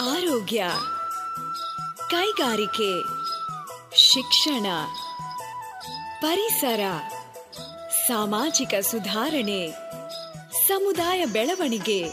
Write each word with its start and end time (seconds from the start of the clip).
ಆರೋಗ್ಯ, 0.00 0.66
ಕೈಗಾರಿಕೆ, 2.10 3.02
ಶಿಕ್ಷಣ, 3.96 4.66
ಪರಿಸರ, 6.20 6.80
ಸಾಮಾಜಿಕ 8.06 8.74
ಸುಧಾರಣೆ, 8.80 9.70
ಸಮುದಾಯ 10.66 11.24
ಬೆಳವಣಿಗೆ, 11.24 12.10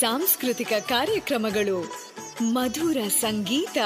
ಸಾಂಸ್ಕೃತಿಕ 0.00 0.72
ಕಾರ್ಯಕ್ರಮಗಳು, 0.88 1.94
ಮಧುರ 2.42 2.96
ಸಂಗೀತ, 3.08 3.78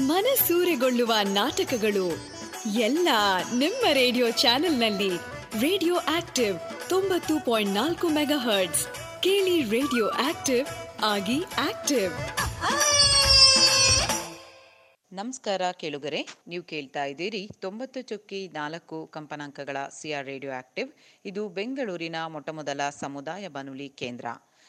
ಮನಸೂರೆಗೊಳ್ಳುವ 0.00 1.12
ನಾಟಕಗಳು, 1.22 2.32
ಎಲ್ಲ 2.78 3.08
ನಿಮ್ಮ 3.54 3.92
ರೇಡಿಯೋ 3.92 4.30
ಚಾನೆಲ್ನಲ್ಲಿ 4.30 5.16
ರೇಡಿಯೋ 5.60 5.94
ಆಕ್ಟಿವ್ 5.94 6.88
ತೊಂಬತ್ತು 6.88 7.44
ಪಾಯಿಂಟ್ 7.44 7.70
ನಾಲ್ಕು 7.70 8.08
ಮೆಗಾ 8.08 8.38
ಹರ್ಟ್ಸ್. 8.38 9.01
ಕೇಳಿ 9.24 9.56
ರೇಡಿಯೋ 9.72 10.04
ಆಕ್ಟಿವ್ 10.28 10.68
ಆಗಿ 11.10 11.36
ಆಕ್ಟಿವ್. 11.64 12.14
ನಮಸ್ಕಾರ 15.18 15.62
ಕೇಳುಗರೆ, 15.82 16.20
ನೀವು 16.50 16.64
ಕೇಳ್ತಾ 16.72 17.04
ಇದ್ದೀರಿ 17.04 17.42
ತೊಂಬತ್ತು 17.64 18.00
ಚುಕ್ಕಿ 18.02 18.40
ನಾಲ್ಕು 18.48 18.98
ಕಂಪನಾಂಕಗಳ 19.16 19.76
ಸಿಆರ್ 19.98 20.26
ರೇಡಿಯೋ 20.32 20.52
ಆಕ್ಟಿವ್. 20.52 20.90
ಇದು 21.24 21.48
ಬೆಂಗಳೂರಿನ 21.48 22.16
ಮೊಟ್ಟಮೊದಲ 22.34 22.80
ಸಮುದಾಯ 23.00 23.48
ಬಾನುಲಿ 23.48 23.88
ಕೇಂದ್ರ. 24.02 24.26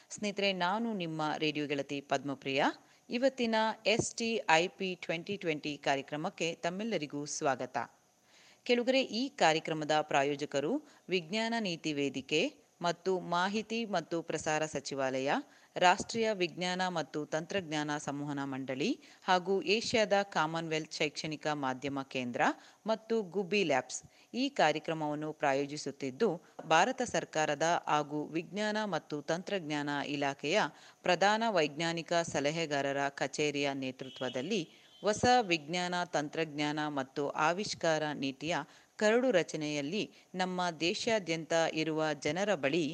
ಸ್ನೇಹಿತರೆ, 0.10 0.52
ನಾನು 0.66 0.94
ನಿಮ್ಮ 0.94 1.22
ರೇಡಿಯೋ 1.38 1.68
ಗೆಳತಿ 1.68 2.02
ಪದ್ಮಪ್ರಿಯ. 2.02 2.64
ಇವತ್ತಿನ 3.10 3.56
S 3.86 4.16
T 4.16 4.32
I 4.62 4.64
P 4.80 4.90
twenty 5.06 5.38
twenty 5.38 5.76
ಕಾರ್ಯಕ್ರಮಕ್ಕೆ 5.88 6.50
ತಮ್ಮೆಲ್ಲರಿಗೂ 6.66 7.24
ಸ್ವಾಗತ. 7.38 7.78
ಕೆಳಗರೆ, 8.66 9.02
ಈ 9.22 9.24
ಕಾರ್ಯಕ್ರಮದ 9.30 9.96
ಪ್ರಾಯೋಜಕರು 10.02 10.76
ವಿಜ್ಞಾನ 11.10 11.54
ನೀತಿ 11.70 11.94
ವೇದಿಕೆ 11.94 12.42
ಮತ್ತು 12.82 13.20
ಮಾಹಿತಿ 13.30 13.86
ಮತ್ತು 13.88 14.18
ಪ್ರಸಾರ 14.22 14.66
ಸಚಿವಾಲಯ, 14.66 15.32
ರಾಷ್ಟ್ರೀಯ 15.76 16.30
ವಿಜ್ಞಾನ 16.34 16.82
ಮತ್ತು 16.90 17.20
ತಂತ್ರಜ್ಞಾನ 17.26 17.92
ಸಂವಹನ 17.98 18.42
ಮಂಡಳಿ 18.44 18.90
ಹಾಗೂ 19.24 19.62
ಏಷ್ಯಾದ 19.76 20.16
ಕಾಮನ್ವೆಲ್ತ್ 20.30 20.94
ಶೈಕ್ಷಣಿಕ 20.94 21.48
ಮಾಧ್ಯಮ 21.56 22.02
ಕೇಂದ್ರ 22.10 22.42
ಮತ್ತು 22.86 23.24
ಗುಬ್ಬಿ 23.30 23.64
ಲ್ಯಾಬ್ಸ್ 23.64 24.02
ಈ 24.34 24.50
ಕಾರ್ಯಕ್ರಮವನ್ನು 24.50 25.34
ಪ್ರಾಯೋಜಿಸುತ್ತಿದ್ದು, 25.34 26.30
ಭಾರತ 26.68 27.02
ಸರ್ಕಾರದ 27.06 27.68
ಹಾಗೂ 27.88 28.20
ವಿಜ್ಞಾನ 28.28 28.78
ಮತ್ತು 28.86 29.22
ತಂತ್ರಜ್ಞಾನ 29.24 29.90
ಇಲಾಖೆಯ 30.08 30.60
ಪ್ರಧಾನ 31.02 31.44
ವೈಜ್ಞಾನಿಕ 31.50 32.14
ಸಲಹೆಗಾರರ 32.34 33.10
ಕಚೇರಿಯ 33.16 33.70
ನೇತೃತ್ವದಲ್ಲಿ 33.74 34.62
ಹೊಸ 35.04 35.26
ವಿಜ್ಞಾನ, 35.44 35.96
ತಂತ್ರಜ್ಞಾನ 36.12 36.80
ಮತ್ತು 36.90 37.24
ಆವಿಷ್ಕಾರ 37.42 38.04
ನೀತಿಯ 38.16 38.56
ಕರಡು 39.04 39.30
ರಚನೆಯಲ್ಲಿ 39.32 40.04
ನಮ್ಮ 40.36 40.62
ದೇಶಾದ್ಯಂತ 40.80 41.54
ಇರುವ 41.74 42.04
ಜನರ 42.26 42.52
ಬಳಿ 42.56 42.86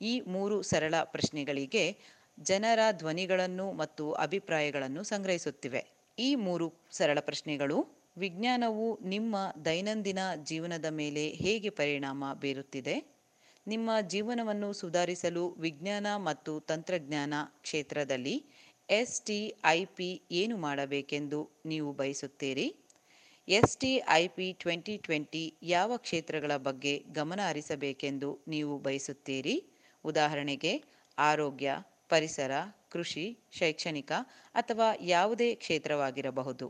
ಈ 0.00 0.12
ಮೂರು 0.26 0.56
ಸರಳ 0.62 0.94
ಪ್ರಶ್ನೆಗಳಿಗೆ 1.04 1.84
ಜನರ 2.38 2.80
ಧ್ವನಿಗಳನ್ನು 2.92 3.66
ಮತ್ತು 3.72 4.04
ಅಭಿಪ್ರಾಯಗಳನ್ನು 4.24 5.02
ಸಂಗ್ರಹಿಸುತ್ತಿವೆ. 5.02 5.82
ಈ 6.18 6.28
ಮೂರು 6.46 6.66
ಸರಳ 6.90 7.18
ಪ್ರಶ್ನೆಗಳು, 7.20 7.78
ವಿಜ್ಞಾನವು 8.16 8.86
ನಿಮ್ಮ 9.04 9.36
ದೈನಂದಿನ 9.64 10.20
ಜೀವನದ 10.42 10.88
ಮೇಲೆ 11.00 11.24
ಹೇಗೆ 11.42 11.70
ಪರಿಣಾಮ 11.80 12.24
ಬೀರುತ್ತಿದೆ? 12.42 12.96
ನಿಮ್ಮ 13.66 13.90
ಜೀವನವನ್ನು 14.12 14.68
ಸುಧಾರಿಸಲು 14.72 15.44
ವಿಜ್ಞಾನ 15.58 16.06
ಮತ್ತು 16.18 16.52
ತಂತ್ರಜ್ಞಾನ 16.70 17.34
ಕ್ಷೇತ್ರದಲ್ಲಿ 17.62 18.36
ಎಸ್ 18.88 19.16
ಟಿ 19.26 19.38
ಐ 19.74 19.80
ಪಿ 19.96 20.10
ಏನು 20.32 20.56
ಮಾಡಬೇಕೆಂದು 20.56 21.40
ನೀವು 21.66 21.88
ಬಯಸುತ್ತೀರಿ? 21.92 22.66
S 23.48 23.76
T 23.78 23.90
I 24.10 24.28
P 24.28 24.52
twenty 24.52 24.96
twenty 24.96 25.42
ಯಾವ 25.62 25.96
ಕ್ಷೇತ್ರಗಳ 25.96 26.56
ಬಗ್ಗೆ 26.56 27.04
ಗಮನ 27.12 27.40
ಹರಿಸಬೇಕೆಂದು 27.48 28.44
ನೀವು 28.48 28.78
ಬಯಸುತ್ತೀರಿ? 28.78 29.54
ಉದಾಹರಣೆಗೆ 30.04 30.72
ಆರೋಗ್ಯ 31.18 31.68
ಪರಿಸರ 32.08 32.50
ಕೃಷಿ 32.88 33.38
ಶೈಕ್ಷಣಿಕ 33.52 34.12
ಅಥವಾ 34.54 34.88
ಯಾವುದೇ 35.00 35.54
ಕ್ಷೇತ್ರವಾಗಿರಬಹುದು. 35.54 36.66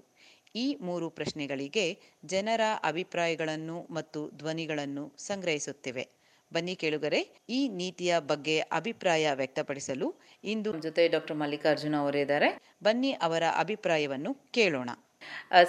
ಈ 0.54 0.66
ಮೂರು 0.80 1.10
ಪ್ರಶ್ನೆಗಳಿಗೆ 1.10 1.86
ಜನರ 2.24 2.60
ಅಭಿಪ್ರಾಯಗಳನ್ನು 2.84 3.86
ಮತ್ತು 3.90 4.30
ಧ್ವನಿಗಳನ್ನು 4.36 5.14
ಸಂಗ್ರಹಿಸುತ್ತಿವೆ. 5.18 6.04
ಬನ್ನಿ 6.52 6.76
ಕೇಳುಗರೆ 6.76 7.20
ಈ 7.48 7.68
ನೀತಿಯ 7.68 8.18
ಬಗ್ಗೆ 8.18 8.60
ಅಭಿಪ್ರಾಯ 8.60 9.32
ವ್ಯಕ್ತಪಡಿಸಲು 9.32 10.08
ಇಂದು 10.44 10.72
ಜೊತೆ 10.80 11.08
ಡಾಕ್ಟರ್ 11.08 11.36
ಮಲ್ಲಿಕಾರ್ಜುನ 11.36 11.96
ಅವರಿದ್ದಾರೆ. 11.96 12.50
ಬನ್ನಿ 12.82 13.12
ಅವರ 13.12 13.44
ಅಭಿಪ್ರಾಯವನ್ನು 13.56 14.34
ಕೇಳೋಣ. 14.34 14.90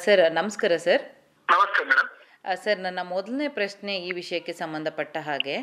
ಸರ್ 0.06 0.22
ನಮಸ್ಕಾರ 0.38 0.74
ಸರ್. 0.86 1.04
ನಮಸ್ತೆ 1.48 1.82
ಮೇಡಮ್. 1.90 2.10
ಸರ್ 2.64 2.80
ನನ್ನ 2.86 3.00
ಮೊದಲನೇ 3.14 3.48
ಪ್ರಶ್ನೆ 3.58 3.94
ಈ 4.08 4.10
ವಿಷಯಕ್ಕೆ 4.20 4.54
ಸಂಬಂಧಪಟ್ಟ 4.62 5.18
ಹಾಗೆ 5.28 5.56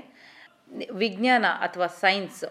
ವಿಜ್ಞಾನ 1.02 1.44
ಅಥವಾ 1.66 1.86
ಸೈನ್ಸ್ 2.02 2.44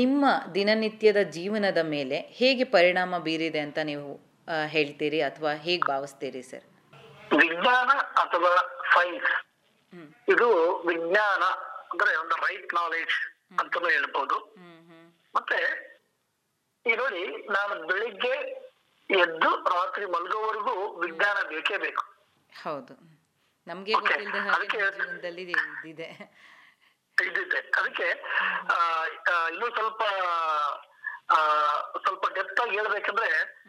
ನಿಮ್ಮ 0.00 0.24
ದಿನನಿತ್ಯದ 0.54 1.20
ಜೀವನದ 1.36 1.80
ಮೇಲೆ 1.94 2.18
ಹೇಗೆ 2.40 2.64
ಪರಿಣಾಮ 2.76 3.18
ಬೀರಿದೆ 3.26 3.60
ಅಂತ 3.66 3.78
ನೀವು 3.90 4.08
ಹೇಳ್ತೀರಿ 4.74 5.20
ಅಥವಾ 5.28 5.52
ಹೇಗೆ 5.66 5.84
ಭಾವಿಸ್ತೀರಿ 5.92 6.42
ಸರ್? 6.50 6.64
ವಿಜ್ಞಾನ 7.42 7.90
ಅಥವಾ 8.24 8.52
ಸೈನ್ಸ್? 8.94 9.32
ಇದು 10.28 10.48
ವಿಜ್ಞಾನ 10.90 11.42
ಅಂದ್ರೆ 11.92 12.12
ಒಂದು 12.22 12.36
ರೈಟ್ 12.46 12.70
ನಾಲೆಜ್ 12.80 13.16
ಅಂತಲೂ 13.62 13.88
ಹೇಳ್ಬೋದು. 13.96 14.38
ಮತ್ತೆ 15.34 15.58
ಈ 16.86 16.94
ನೋಡಿ 17.02 17.24
ನಾನು 17.56 17.74
ಬೆಳಿಗ್ಗೆ 17.90 18.34
ಎದ್ದು 19.18 19.64
ರಾತ್ರಿ 19.64 20.06
ಮಲಗೋವರೆಗೂ 20.06 21.00
ವಿಜ್ಞಾನ 21.00 21.48
ಬೇಕೇ 21.48 21.76
ಬೇಕು. 21.76 22.04
ಹೌದು. 22.64 22.94
ನಮಗೆ 23.66 23.92
ಇದಿದೆ. 25.80 26.30
ಅದಕ್ಕೆ 27.80 28.04
ಇನ್ನೂ 29.54 29.70
ಸ್ವಲ್ಪ 29.70 30.02
ಸ್ವಲ್ಪ 32.02 32.28
ಡೆಪ್ತ್ 32.28 32.60
ಆಗಿ 32.60 32.70
ಹೇಳ್ಬೇಕಂದ್ರೆ 32.70 33.64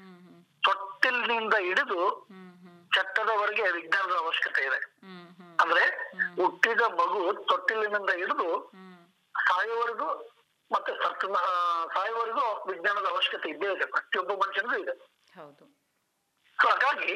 ತೊಟ್ಟಿಲಿನಿಂದ 0.64 1.54
ಹಿಡಿದು 1.54 2.28
ಚಟ್ಟದವರೆಗೆ 2.96 3.72
ವಿಜ್ಞಾನದ 3.72 4.16
ಅವಶ್ಯಕತೆ 4.18 4.62
ಇದೆ. 4.62 4.96
ಅಂದ್ರೆ 5.62 6.12
ಹುಟ್ಟಿದ 6.42 6.82
ಮಗು 6.82 7.34
ತೊಟ್ಟಿಲಿನಿಂದ 7.34 8.10
ಹಿಡಿದು 8.10 8.72
ಸಾಯುವವರೆಗೂ 9.34 9.50
ಸಾಯೋವರೆಗೂ 9.50 10.06
ಮತ್ತೆ 10.72 10.94
ಸಾಯುವವರೆಗೂ 11.94 12.72
ವಿಜ್ಞಾನದ 12.72 13.06
ಅವಶ್ಯಕತೆ 13.06 13.50
ಇದ್ದೇ 13.50 13.74
ಇದೆ. 13.74 13.86
ಪ್ರತಿಯೊಬ್ಬ 13.86 14.32
ಮನುಷ್ಯನಿಗೂ 14.32 14.84
ಇದೆ. 14.84 15.13
ಹೌದು. 15.38 15.66
ಸೊ 16.60 16.66
ಹಾಗಾಗಿ 16.74 17.14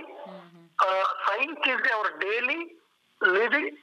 science 1.27 1.65
is 1.73 1.85
our 1.97 2.11
daily 2.25 2.59
living 3.21 3.73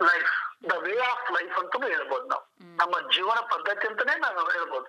life 0.00 0.32
the 0.70 0.76
way 0.86 0.94
of 1.10 1.26
life 1.36 1.54
ಅಂತಲೂ 1.62 1.86
ಹೇಳ್ಬೋದು 1.94 2.26
ನಾವು. 2.32 2.44
ನಮ್ಮ 2.80 2.94
ಜೀವನ 3.16 3.40
ಪದ್ಧತಿ 3.52 3.86
ಅಂತಾನೆ 3.90 4.14
ನಾವು 4.24 4.50
ಹೇಳ್ಬೋದು. 4.58 4.88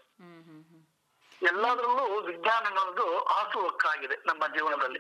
ಎಲ್ಲಾದ್ರಲ್ಲೂ 1.41 2.03
ವಿಜ್ಞಾನ 2.28 2.63
ಅನ್ನೋದು 2.69 3.06
ಹಾಸುಹೊಕ್ಕಾಗಿದೆ 3.31 4.16
ನಮ್ಮ 4.29 4.44
ಜೀವನದಲ್ಲಿ. 4.56 5.00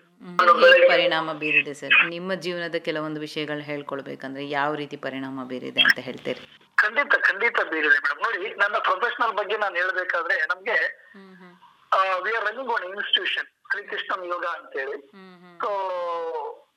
ಪರಿಣಾಮ 0.91 1.33
ಬೀರಿದೆ 1.41 1.73
ಸರ್? 1.79 1.95
ನಿಮ್ಮ 2.15 2.33
ಜೀವನದ 2.45 2.77
ಕೆಲವೊಂದು 2.87 3.19
ವಿಷಯಗಳು 3.25 3.63
ಹೇಳ್ಕೊಳ್ಬೇಕಂದ್ರೆ 3.69 4.43
ಯಾವ 4.57 4.71
ರೀತಿ 4.81 4.97
ಪರಿಣಾಮ 5.05 5.45
ಬೀರಿದೆ 5.51 5.81
ಅಂತ 5.87 5.99
ಹೇಳ್ತೀರಿ? 6.07 6.43
ಖಂಡಿತ 6.83 7.13
ಖಂಡಿತ 7.27 7.59
ಬೀರಿದೆ 7.71 7.97
ಮೇಡಮ್. 8.05 8.21
ನೋಡಿ 8.25 8.41
ನನ್ನ 8.61 8.75
ಪ್ರೊಫೆಷನಲ್ 8.89 9.33
ಬಗ್ಗೆ 9.39 9.57
ನಾನು 9.63 9.75
ಹೇಳಬೇಕಾದ್ರೆ 9.81 10.37
ನಮ್ಗೆ 10.51 10.77
we 12.25 12.31
are 12.37 12.45
running 12.49 12.71
one 12.77 12.85
institution 12.91 13.49
Shrikrishnam 13.65 14.21
Yoga 14.27 14.45
ಅಂತೇಳಿ. 14.55 14.95
ಹೇಳಿ 14.95 14.97
ಹ್ಮ್. 15.15 15.55
So 15.61 15.69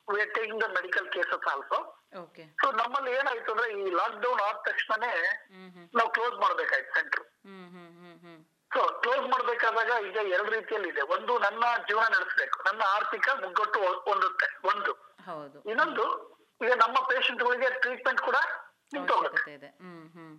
we 0.09 0.19
are 0.21 0.31
taking 0.35 0.61
the 0.63 0.69
medical 0.75 1.07
cases 1.15 1.47
also 1.51 1.79
so 2.61 2.67
ನಮ್ಮಲ್ಲಿ 2.77 3.11
ಏನಾಯ್ತು 3.13 3.51
ಅಂದ್ರೆ 3.53 3.67
ಈ 3.75 3.91
ಲಾಕ್ 3.97 4.15
ಡೌನ್ 4.21 4.41
ಆದ 4.45 4.55
ತಕ್ಷಣನೇ 4.67 5.11
ನಾವು 5.93 6.09
ಕ್ಲೋಸ್ 6.15 6.37
ಮಾಡ್ಬೇಕಾಯ್ತು 6.43 6.91
ಸೆಂಟರ್ 6.95 7.25
ಸೊ 8.71 8.81
ಕ್ಲೋಸ್ 9.03 9.25
ಮಾಡ್ಬೇಕಾದಾಗ 9.29 9.91
ಈಗ 10.07 10.17
ಎರಡು 10.33 10.49
ರೀತಿಯಲ್ಲಿ 10.51 10.89
ಇದೆ. 10.89 11.03
ಒಂದು 11.13 11.33
ನನ್ನ 11.39 11.63
ಜೀವನ 11.87 12.05
ನಡೆಸಬೇಕು. 12.15 12.57
ನನ್ನ 12.67 12.81
ಆರ್ಥಿಕ 12.95 13.29
ಮುಗ್ಗಟ್ಟು 13.41 13.79
ಹೊಂದುತ್ತೆ. 14.07 14.47
ಒಂದು. 14.63 14.91
ಇನ್ನೊಂದು 15.65 16.05
ಈಗ 16.61 16.73
ನಮ್ಮ 16.81 16.97
ಪೇಷಂಟ್ಗಳಿಗೆ 17.09 17.69
ಟ್ರೀಟ್ಮೆಂಟ್ 17.81 18.21
ಕೂಡ 18.21 18.37
ನಿಂತು 18.93 19.13
ಹೋಗುತ್ತೆ 19.15 19.53
ಇದೆ. 19.53 19.69
ಹ್ಮ್ 19.81 20.05
ಹ್ಮ್. 20.15 20.35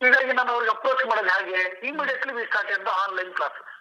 ಹೀಗಾಗಿ 0.00 0.32
ನಾನು 0.32 0.50
ಅವ್ರಿಗೆ 0.52 0.72
ಅಪ್ರೋಚ್ 0.72 1.04
ಮಾಡೋದು 1.10 1.30
ಹಾಗೆ? 1.30 1.58
ಇಮಿಡಿಯೇಟ್ಲಿ 1.88 2.32
ವಿ 2.32 2.44
ಸ್ಟಾರ್ಟ್ 2.46 2.72
ಅಂತ 2.72 2.88
ಆನ್ಲೈನ್ 3.02 3.32
ಕ್ಲಾಸಸ್ 3.34 3.66
ಹ್ಮ್ 3.66 3.71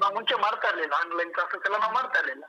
ನಾವು 0.00 0.12
ಮುಂಚೆ 0.18 0.34
ಮಾಡ್ತಾ 0.44 0.68
ಇರ್ಲಿಲ್ಲ. 0.72 0.94
ಆನ್ಲೈನ್ 1.02 1.32
ಕ್ಲಾಸಸ್ 1.36 1.66
ಎಲ್ಲ 1.68 1.78
ನಾವು 1.84 1.94
ಮಾಡ್ತಾ 1.98 2.18
ಇರ್ಲಿಲ್ಲ. 2.22 2.46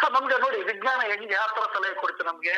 ಸೊ 0.00 0.06
ನಮ್ಗೆ 0.14 0.36
ನೋಡಿ 0.44 0.58
ವಿಜ್ಞಾನ 0.68 1.00
ಹೆಂಗೆ 1.10 1.34
ಯಾವ 1.38 1.48
ತರ 1.56 1.64
ಸಲಹೆ 1.74 1.94
ಕೊಡ್ತು 2.02 2.22
ನಮ್ಗೆ? 2.28 2.54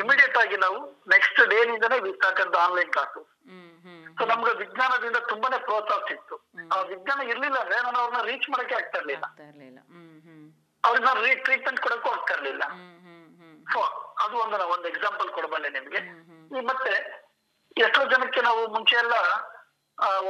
ಇಮಿಡಿಯೇಟ್ 0.00 0.36
ಆಗಿ 0.42 0.56
ನಾವು 0.64 0.78
ನೆಕ್ಸ್ಟ್ 1.14 1.40
ಡೇ 1.52 1.58
ನಿಂದನೇ 1.70 1.98
start 2.16 2.56
online 2.66 2.90
classes 2.94 3.30
hmm 3.50 3.70
so 4.18 4.24
ನಮ್ಗೆ 4.30 4.52
ವಿಜ್ಞಾನದಿಂದ 4.62 5.18
ತುಂಬಾನೇ 5.30 5.58
ಪ್ರೋತ್ಸಾಹ 5.68 6.00
ಸಿಕ್ತು. 6.08 6.36
ಆ 6.74 6.76
ವಿಜ್ಞಾನ 6.90 7.20
ಇರ್ಲಿಲ್ಲ 7.32 7.56
ಅಂದ್ರೆ 7.62 7.76
ನಾನು 7.86 7.98
ಅವ್ರನ್ನ 8.02 8.20
ರೀಚ್ 8.30 8.46
ಮಾಡಕ್ಕೆ 8.52 8.74
ಆಗ್ತಾ 8.80 8.98
ಇರ್ಲಿಲ್ಲ. 9.02 9.26
ಅವ್ರಿಗೆ 10.84 11.04
ನಾನು 11.08 11.20
ಟ್ರೀಟ್ಮೆಂಟ್ 11.46 11.80
ಕೊಡಕ್ಕೂ 11.86 12.08
ಆಗ್ತಾ 12.14 12.34
ಇರ್ಲಿಲ್ಲ. 12.34 12.64
ಸೊ 13.72 13.80
ಅದು 14.24 14.34
ಒಂದು 14.44 14.56
ನಾವು 14.60 14.72
ಒಂದು 14.76 14.88
ಎಕ್ಸಾಂಪಲ್ 14.92 15.28
ಕೊಡಬಲ್ಲೆ 15.36 15.70
ನಿಮ್ಗೆ. 15.76 16.00
ಮತ್ತೆ 16.70 16.92
ಎಷ್ಟೋ 17.76 18.00
ಜನಕ್ಕೆ 18.12 18.40
ನಾವು 18.48 18.60
ಮುಂಚೆ 18.74 18.96
ಎಲ್ಲ 19.02 19.14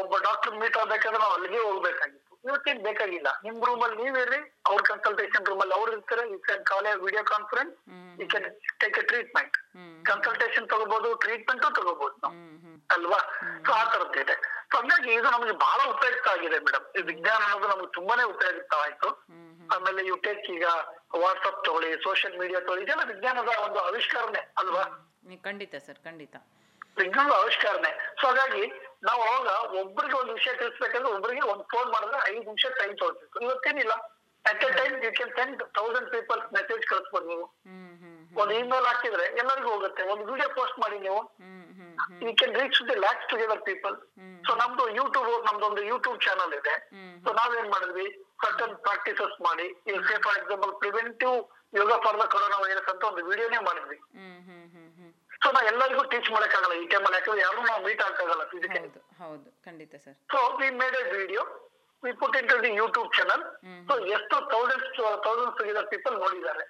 ಒಬ್ಬ 0.01 0.15
ಡಾಕ್ಟರ್ 0.27 0.55
ಮೀಟ್ 0.61 0.77
ಆಗ್ಬೇಕಾದ್ರೆ 0.83 1.19
ನಾವು 1.25 1.35
ಅಲ್ಲಿಗೆ 1.37 1.61
ಹೋಗ್ಬೇಕಾಗಿತ್ತು. 1.69 2.24
ಇವತ್ತೇನ್ 2.47 2.81
ಬೇಕಾಗಿಲ್ಲ. 2.87 3.29
ನಿಮ್ 3.45 3.59
ರೂಮ್ 3.67 3.83
ಅಲ್ಲಿ 3.87 4.05
ಇರ್ರಿ 4.23 4.41
ಅವ್ರ 4.71 4.81
ಕನ್ಸಲ್ಟೇಷನ್ 4.91 5.45
ರೂಮ್ 5.51 5.61
ಅಲ್ಲಿ 5.65 5.75
ಅವ್ರು 5.79 5.91
ಇರ್ತಾರೆ 5.97 6.25
you 6.33 6.39
can 6.47 6.65
call 6.71 6.89
video 7.07 7.23
conference 7.35 7.75
you 8.23 8.27
can 8.33 8.49
take 8.83 8.99
a 9.03 9.05
treatment 9.13 9.57
consultation 10.11 10.67
ತಗೋಬಹುದು 10.73 11.11
ಟ್ರೀಟ್ಮೆಂಟ್ 11.25 11.63
ತಗೋಬಹುದು 11.79 12.17
ನಾವು. 12.25 12.37
ಅಲ್ವಾ? 12.95 13.21
ಸೊ 13.67 13.71
ಆ 13.81 13.83
ತರದ್ದು 13.93 14.19
ಇದೆ 14.25 14.35
ಸೊ 14.71 14.75
ಹಂಗಾಗಿ 14.81 15.11
ಇದು 15.19 15.29
ನಮಗೆ 15.37 15.55
ಬಹಳ 15.65 15.81
ಉಪಯುಕ್ತ 15.93 16.27
ಆಗಿದೆ 16.35 16.59
ಮೇಡಮ್. 16.67 16.87
ಈ 16.99 17.03
ವಿಜ್ಞಾನ 17.11 17.41
ಅನ್ನೋದು 17.47 17.69
ನಮ್ಗೆ 17.73 17.91
ತುಂಬಾನೇ 17.99 18.25
ಉಪಯುಕ್ತ 18.33 18.75
ಆಯ್ತು 18.85 19.09
ಆಮೇಲೆ 19.75 20.01
ಯು 20.09 20.17
ಟೇಕ್ 20.27 20.45
ಈಗ 20.57 20.67
ವಾಟ್ಸ್ಆಪ್ 21.23 21.61
ತಗೊಳ್ಳಿ 21.67 21.91
ಸೋಷಿಯಲ್ 22.07 22.37
ಮೀಡಿಯಾ 22.41 22.61
ತಗೊಳ್ಳಿ 22.67 22.85
ಇದೆಲ್ಲ 22.87 23.05
ವಿಜ್ಞಾನದ 23.13 23.53
ಒಂದು 23.67 23.79
ಆವಿಷ್ಕಾರನೆ 23.89 24.43
ಅಲ್ವಾ? 24.63 24.85
ಖಂಡಿತ 25.47 25.75
ಸರ್ 25.87 26.01
ಖಂಡಿತ. 26.07 26.35
ವಿಜ್ಞಾನದ 26.99 27.35
ಆವಿಷ್ಕಾರನೆ 27.43 27.91
ಸೊ 28.21 28.25
ಹಾಗಾಗಿ 28.31 28.65
ನಾವು 29.07 29.21
ಅವಾಗ 29.29 29.49
ಒಬ್ಬರಿಗೆ 29.81 30.17
ಒಂದು 30.23 30.33
ವಿಷಯ 30.39 30.53
ತಿಳಿಸ್ಬೇಕಂದ್ರೆ 30.61 31.11
ಒಬ್ಬರಿಗೆ 31.17 31.45
ಒಂದು 31.53 31.65
ಫೋನ್ 31.73 31.89
ಮಾಡಿದ್ರೆ 31.95 32.19
ಐದು 32.33 32.45
ನಿಮಿಷ 32.51 32.67
ಟೈಮ್ 32.81 32.95
ತಗೊಳ್ತಿತ್ತು 33.01 33.41
ಇವತ್ತೇನಿಲ್ಲ. 33.47 33.95
At 34.51 34.63
a 34.67 34.71
time 34.79 34.95
you 35.07 35.11
can 35.19 35.33
send 35.39 35.61
thousand 35.79 36.09
peoples 36.15 36.49
message 36.57 36.83
ಕಳಿಸ್ಬೋದು 36.93 37.27
ನೀವು. 37.33 37.47
ಒಂದು 38.41 38.53
ಇಮೇಲ್ 38.61 38.87
ಹಾಕಿದ್ರೆ 38.91 39.27
ಎಲ್ಲರಿಗೂ 39.41 39.69
ಹೋಗುತ್ತೆ. 39.75 40.03
ಒಂದು 40.13 40.25
ವಿಡಿಯೋ 40.31 40.49
ಪೋಸ್ಟ್ 40.59 40.79
ಮಾಡಿ 40.85 40.97
ನೀವು. 41.07 41.21
You 42.27 42.33
can 42.41 42.55
reach 42.61 42.81
the 42.91 42.97
lakhs 43.05 43.29
together 43.33 43.63
people. 43.71 43.97
So 44.47 44.55
ನಮ್ದು 44.63 44.85
ಯೂಟ್ಯೂಬ್ 45.01 45.29
ನಮ್ದು 45.49 45.67
ಒಂದು 45.71 45.83
ಯೂಟ್ಯೂಬ್ 45.91 46.19
ಚಾನಲ್ 46.27 46.55
ಇದೆ. 46.61 46.75
ಸೊ 47.25 47.33
ನಾವೇನ್ 47.41 47.71
ಮಾಡಿದ್ವಿ? 47.75 48.07
ಸರ್ಟನ್ 48.45 48.75
ಪ್ರಾಕ್ಟೀಸಸ್ 48.87 49.37
ಮಾಡಿ. 49.49 49.69
ಈಗ 49.91 50.01
for 50.27 50.39
example 50.41 50.73
preventive 50.83 51.37
yoga 51.81 51.93
for 52.05 52.19
the 52.23 52.25
corona 52.33 52.59
virus 52.65 52.91
ಅಂತ 52.93 53.05
ಒಂದು 53.11 53.23
ವಿಡಿಯೋನೇ 53.31 53.61
ಮಾಡಿದ್ವಿ. 53.69 53.99
ಸೊ 55.45 55.51
ನಾ 55.57 55.61
ಎಲ್ಲರಿಗೂ 55.73 56.03
ಟೀಚ್ 56.13 56.29
ಮಾಡಕ್ಕಾಗಲ್ಲ. 56.35 56.75
ಈ 56.83 56.87
ಟೈಮಲ್ಲಿ 56.93 57.17
ಯಾಕಂದ್ರೆ 57.19 57.43
ಯಾರು 57.47 57.61
ನಾವು 57.71 57.81
ಮೀಟ್ 57.87 58.03
ಆಗಲ್ಲ 58.07 58.45
ಫಿಸಿಕಲಿ 58.53 58.81
ಹೌದು 58.81 59.01
ಹೌದು. 59.23 59.49
ಖಂಡಿತ 59.67 59.95
sir. 60.05 60.17
So 60.33 60.39
we 60.61 60.69
made 60.83 60.97
a 61.01 61.05
video 61.23 61.43
we 62.03 62.13
put 62.21 62.37
in 62.39 62.49
to 62.49 62.57
the 62.65 62.71
YouTube 62.83 63.11
channel. 63.19 63.45
So 63.89 63.95
ಎಷ್ಟು 64.17 64.37
ಥೌಸಂಡ್ಸ್ 64.53 64.89
ಥೌಸಂಡ್ಸ್ 65.27 65.57
ಟುಗೆದರ್ 65.61 65.89
ಪೀಪಲ್ 65.95 66.17
ನೋಡಿದ್ದಾರೆ. 66.25 66.65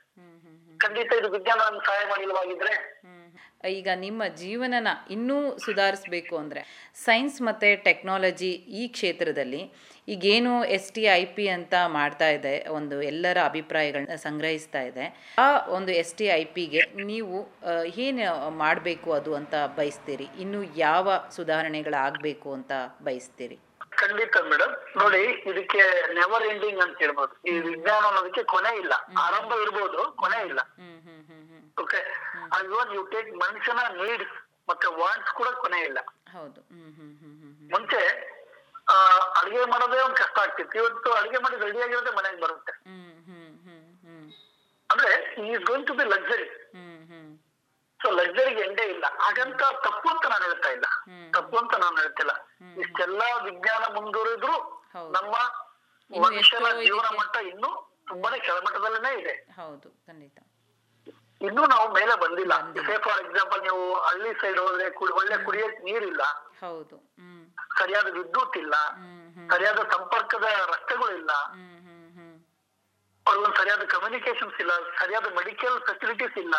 ಖಂಡಿತ 0.85 1.13
ಇದು 1.21 1.29
ವಿಜ್ಞಾನ 1.37 1.61
ಸಹಾಯ 1.89 2.03
ಮಾಡಿಲ್ವಾಗಿದ್ರೆ. 2.13 2.75
ಈಗ 3.79 3.89
ನಿಮ್ಮ 4.05 4.23
ಜೀವನನ 4.43 4.89
ಇನ್ನೂ 5.17 5.39
ಸುಧಾರಿಸಬೇಕು 5.65 6.35
ಅಂದರೆ 6.43 6.63
ಸೈನ್ಸ್ 7.07 7.39
ಮತ್ತು 7.49 7.71
ಟೆಕ್ನಾಲಜಿ 7.89 8.53
ಈ 8.81 8.85
ಕ್ಷೇತ್ರದಲ್ಲಿ 8.97 9.63
ಈಗೇನು 10.15 10.55
ಎಸ್ 10.77 10.89
ಟಿ 10.97 11.05
ಐ 11.19 11.23
ಪಿ 11.37 11.45
ಅಂತ 11.57 11.75
ಮಾಡ್ತಾ 11.99 12.29
ಇದೆ 12.37 12.55
ಒಂದು 12.79 12.97
ಎಲ್ಲರ 13.11 13.39
ಅಭಿಪ್ರಾಯಗಳನ್ನ 13.51 14.17
ಸಂಗ್ರಹಿಸ್ತಾ 14.25 14.83
ಇದೆ. 14.89 15.05
ಆ 15.45 15.47
ಒಂದು 15.77 15.93
ಎಸ್ 16.01 16.15
ಟಿ 16.19 16.27
ಐ 16.39 16.43
ಪಿಗೆ 16.57 16.83
ನೀವು 17.13 17.39
ಏನು 18.07 18.27
ಮಾಡಬೇಕು 18.63 19.13
ಅದು 19.19 19.33
ಅಂತ 19.41 19.55
ಬಯಸ್ತೀರಿ? 19.79 20.29
ಇನ್ನು 20.45 20.63
ಯಾವ 20.87 21.17
ಸುಧಾರಣೆಗಳಾಗಬೇಕು 21.37 22.51
ಅಂತ 22.59 22.73
ಬಯಸ್ತೀರಿ? 23.09 23.59
ಖಂಡಿತ 24.03 24.37
ಮೇಡಮ್ 24.51 24.73
ನೋಡಿ 25.01 25.25
ಇದಕ್ಕೆ 25.51 25.83
ನೆವರ್ 26.21 26.45
ಎಂಡಿಂಗ್ 26.53 26.81
ಅಂತ 26.85 26.97
ಹೇಳ್ಬೋದು. 27.03 27.35
ಈ 27.51 27.53
ವಿಜ್ಞಾನ 27.69 28.03
ಅನ್ನೋದಕ್ಕೆ 28.11 28.43
ಕೊನೆ 28.55 28.73
ಇಲ್ಲ. 28.83 28.95
ಆರಂಭ 29.27 29.53
ಇರ್ಬೋದು 29.65 30.01
ಕೊನೆ 30.23 30.41
ಇಲ್ಲ. 30.51 30.61
ಓಕೆ 31.77 32.01
ಅಲ್ವಾ 32.57 32.83
ಯು 32.95 33.03
ಟೇಕ್ 33.13 33.31
ಮನುಷ್ಯನ 33.35 33.81
ನೀಡ್ಸ್ 34.01 34.35
ಮತ್ತೆ 34.69 34.87
ವಾಂಟ್ಸ್ 35.01 35.33
ಕೂಡ 35.35 35.49
ಕೊನೆ 35.63 35.79
ಇಲ್ಲ. 35.81 35.99
ಹೌದು. 36.35 36.61
ಮುಂಚೆ 37.73 38.01
ಅಡಿಗೆ 39.39 39.65
ಮಾಡೋದೇ 39.65 39.99
ಒಂದ್ 40.07 40.17
ಕಷ್ಟ 40.17 40.39
ಆಗ್ತಿತ್ತು. 40.39 40.75
ಇವತ್ತು 40.79 41.09
ಅಡಿಗೆ 41.13 41.39
ಮಾಡಿ 41.45 41.57
ರೆಡಿ 41.65 41.81
ಆಗಿರೋದೇ 41.83 42.13
ಮನೆಗೆ 42.19 42.41
ಬರುತ್ತೆ. 42.41 42.73
ಅಂದ್ರೆ 44.91 45.11
is 45.51 45.63
going 45.69 45.87
to 45.87 45.95
be 45.95 46.05
luxury 46.05 46.47
so 48.01 48.11
ಲಕ್ಸರಿಗೆ 48.11 48.61
ಎಂಡೇ 48.61 48.85
ಇಲ್ಲ. 48.85 49.05
ಹಾಗಂತ 49.21 49.63
ತಪ್ಪು 49.87 50.09
ಅಂತ 50.15 50.25
ನಾನು 50.33 50.45
ಹೇಳ್ತಾ 50.45 50.71
ಇಲ್ಲ. 50.77 50.87
ತಪ್ಪು 51.37 51.57
ಅಂತ 51.59 51.75
ನಾನು 51.85 51.97
ಹೇಳ್ತಿಲ್ಲ. 52.03 52.33
ಇಷ್ಟೆಲ್ಲಾ 52.83 53.29
ವಿಜ್ಞಾನ 53.47 53.85
ಮುಂದುವರಿದ್ರು 53.97 54.57
ನಮ್ಮ 55.17 55.35
ಮನುಷ್ಯನ 56.11 56.67
ಜೀವನ 56.81 57.09
ಮಟ್ಟ 57.21 57.37
ಇನ್ನೂ 57.53 57.71
ತುಂಬಾನೇ 58.09 58.39
ಕೆಳಮಟ್ಟದಲ್ಲೇ 58.39 59.13
ಇದೆ. 59.21 59.35
ಹೌದು 59.59 59.89
ಖಂಡಿತ. 60.07 60.39
ಇನ್ನೂ 61.41 61.67
ನಾವು 61.67 61.95
ಮೇಲೆ 61.95 62.21
ಬಂದಿಲ್ಲ. 62.21 62.55
ಸೇ 62.87 62.99
ಫಾರ್ 62.99 63.27
ಎಕ್ಸಾಂಪಲ್ 63.27 63.63
ನೀವು 63.63 63.95
ಹಳ್ಳಿ 63.95 64.35
ಸೈಡ್ 64.41 64.59
ಹೋದ್ರೆ 64.59 65.15
ಒಳ್ಳೆ 65.15 65.45
ಕುಡಿಯಕ್ 65.45 65.85
ನೀರಿಲ್ಲ. 65.85 66.23
ಹೌದು. 66.61 66.97
ಸರಿಯಾದ 67.79 68.05
ವಿದ್ಯುತ್ 68.05 68.57
ಇಲ್ಲ. 68.57 68.75
ಸರಿಯಾದ 69.51 69.77
ಸಂಪರ್ಕದ 69.77 70.43
ರಸ್ತೆಗಳು 70.43 71.17
ಇಲ್ಲ. 71.17 71.33
ಅವ್ರಿಗೊಂದು 73.27 73.57
ಸರಿಯಾದ 73.57 73.85
ಕಮ್ಯುನಿಕೇಶನ್ಸ್ 73.85 74.61
ಇಲ್ಲ 74.61 74.71
ಸರಿಯಾದ 74.73 75.25
ಮೆಡಿಕಲ್ 75.25 75.81
ಫೆಸಿಲಿಟೀಸ್ 75.81 76.39
ಇಲ್ಲ. 76.39 76.57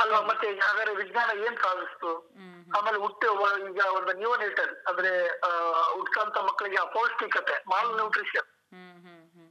ಅಲ್ವಾ? 0.00 0.20
ಮತ್ತೆ 0.20 0.58
ಹಾಗಾದ್ರೆ 0.58 0.94
ವಿಜ್ಞಾನ 0.94 1.30
ಏನ್ 1.38 1.56
ಸಾಧಿಸ್ತು? 1.56 2.30
ಆಮೇಲೆ 2.78 2.98
ಹುಟ್ಟೆ 2.98 3.26
ಈಗ 3.70 3.84
ಒಂದು 3.86 4.12
ನ್ಯೂನೇಟಲ್ 4.12 4.76
ಅಂದ್ರೆ 4.76 5.28
ಹುಟ್ಕಂತ 5.92 6.38
ಮಕ್ಕಳಿಗೆ 6.38 6.76
ಅಪೌಷ್ಟಿಕತೆ 6.76 7.64
ಮಾಲ್ 7.68 7.96
ನ್ಯೂಟ್ರಿಷನ್ 7.96 8.48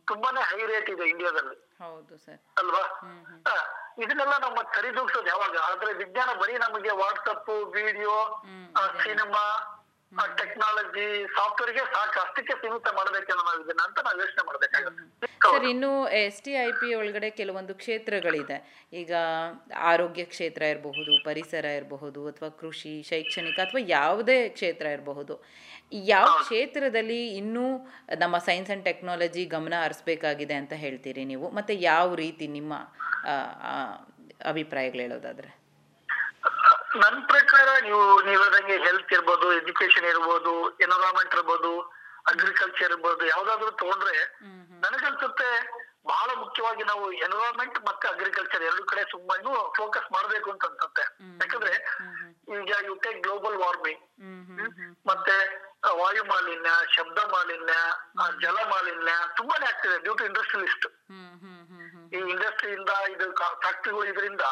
ತುಂಬಾನೇ 0.08 0.42
ಹೈ 0.42 0.66
ರೇಟ್ 0.66 0.90
ಇದೆ 0.90 1.10
ಇಂಡಿಯಾದಲ್ಲಿ 1.10 1.65
ಹೌದು 1.80 2.16
ಸರ್. 2.18 2.40
ಅಲ್ವಾ? 2.58 2.84
ಇದನ್ನೆಲ್ಲ 3.98 4.36
ನಮ್ಮ 4.38 4.60
ಸರಿದೂಗಿಸೋದು 4.76 5.28
ಯಾವಾಗ? 5.28 5.56
ಆದ್ರೆ 5.70 5.92
ವಿಜ್ಞಾನ 5.94 6.30
ಬರೀ 6.42 6.56
ನಮಗೆ 6.58 6.92
ವಾಟ್ಸಪ್ 7.02 7.50
ವಿಡಿಯೋ 7.76 8.16
ಸಿನಿಮಾ 9.04 9.44
ಟೆಕ್ನಾಲಜಿ 10.40 11.06
ಸಾಫ್ಟ್ವೇರ್ಗೆ 11.36 11.84
ಸಾಕು 11.94 12.20
ಅಷ್ಟಕ್ಕೆ 12.24 12.54
ಸೀಮಿತ 12.62 12.88
ಇದನ್ನ 13.64 13.82
ಅಂತ 13.88 14.00
ನಾವು 14.08 14.20
ಯೋಚನೆ 14.20 14.44
ಮಾಡಬೇಕಾಗುತ್ತೆ. 14.48 15.28
ಸರ್ 15.46 15.64
ಇನ್ನು 15.64 16.08
ಎಸ್ 16.10 16.42
ಟಿ 16.44 16.52
ಐ 16.52 16.72
ಪಿ 16.72 16.94
ಒಳಗಡೆ 16.94 17.30
ಕೆಲವೊಂದು 17.30 17.76
ಕ್ಷೇತ್ರಗಳಿದೆ. 17.76 18.58
ಈಗ 18.94 19.14
ಆರೋಗ್ಯ 19.76 20.24
ಕ್ಷೇತ್ರ 20.26 20.62
ಇರಬಹುದು 20.64 21.24
ಪರಿಸರ 21.26 21.66
ಇರಬಹುದು 21.66 22.28
ಅಥವಾ 22.28 22.50
ಕೃಷಿ 22.50 23.04
ಶೈಕ್ಷಣಿಕ 23.10 23.60
ಅಥವಾ 23.60 23.82
ಯಾವುದೇ 23.88 24.50
ಕ್ಷೇತ್ರ 24.50 24.86
ಇರಬಹುದು. 24.86 25.44
ಯಾವ 25.94 26.30
ಕ್ಷೇತ್ರದಲ್ಲಿ 26.44 27.36
ಇನ್ನೂ 27.42 27.66
ನಮ್ಮ 28.18 28.38
ಸೈನ್ಸ್ 28.38 28.72
ಅಂಡ್ 28.72 28.86
ಟೆಕ್ನಾಲಜಿ 28.86 29.46
ಗಮನ 29.46 29.74
ಹರಿಸ್ಬೇಕಾಗಿದೆ 29.84 30.54
ಅಂತ 30.54 30.74
ಹೇಳ್ತೀರಿ 30.74 31.26
ನೀವು? 31.26 31.50
ಮತ್ತೆ 31.50 31.76
ಯಾವ 31.76 32.16
ರೀತಿ 32.16 32.48
ನಿಮ್ಮ 32.48 32.74
ಅಭಿಪ್ರಾಯಗಳು 34.54 35.02
ಹೇಳೋದಾದ್ರೆ? 35.02 35.65
ನನ್ 37.02 37.20
ಪ್ರಕಾರ 37.28 37.70
ನೀವು 37.84 38.04
ನೀವು 38.28 38.42
ಹೇಳ್ದಂಗೆ 38.44 38.78
ಹೆಲ್ತ್ 38.86 39.12
ಇರ್ಬೋದು 39.14 39.48
ಎಜುಕೇಶನ್ 39.54 40.08
ಇರ್ಬೋದು 40.10 40.54
ಎನ್ವಿರಾನ್ಮೆಂಟ್ 40.86 41.34
ಇರ್ಬೋದು 41.34 41.72
ಅಗ್ರಿಕಲ್ಚರ್ 42.26 42.86
ಇರ್ಬೋದು 42.90 43.24
ಯಾವ್ದಾದ್ರು 43.26 43.72
ತಗೊಂಡ್ರೆ 43.82 44.16
ನನಗನ್ಸುತ್ತೆ 44.84 45.50
ಬಹಳ 46.08 46.30
ಮುಖ್ಯವಾಗಿ 46.40 46.84
ನಾವು 46.84 47.06
ಎನ್ವಿರಾನ್ಮೆಂಟ್ 47.18 47.78
ಮತ್ತೆ 47.88 48.06
ಅಗ್ರಿಕಲ್ಚರ್ 48.08 48.64
ಎರಡು 48.64 48.84
ಕಡೆ 48.84 49.04
ಸುಮ್ಮನೆ 49.12 49.54
ಫೋಕಸ್ 49.78 50.08
ಮಾಡ್ಬೇಕು 50.12 50.50
ಅಂತ 50.52 50.66
ಅನ್ಸುತ್ತೆ. 50.66 51.04
ಯಾಕಂದ್ರೆ 51.42 51.74
ಈಗ 52.58 52.74
ಯು 52.86 52.96
ಟೇಕ್ 52.96 53.20
ಗ್ಲೋಬಲ್ 53.24 53.58
ವಾರ್ಮಿಂಗ್ 53.58 54.04
ಮತ್ತೆ 55.08 55.36
ವಾಯು 55.98 56.24
ಮಾಲಿನ್ಯ 56.24 56.72
ಶಬ್ದ 56.96 57.20
ಮಾಲಿನ್ಯ 57.34 57.76
ಜಲ 58.42 58.58
ಮಾಲಿನ್ಯ 58.74 59.14
ತುಂಬಾನೇ 59.38 59.66
ಆಗ್ತಿದೆ 59.66 59.98
ಡ್ಯೂ 59.98 60.16
ಟು 60.16 60.26
ಇಂಡಸ್ಟ್ರಿಯಲಿಸ್ಟ್ 60.26 60.88
ಈ 62.14 62.22
ಇಂಡಸ್ಟ್ರಿಯಿಂದ 62.34 62.92
ಇದು 63.08 63.28
ಫ್ಯಾಕ್ಟ್ರಿಗಳು 63.62 64.06
ಇದರಿಂದ 64.06 64.46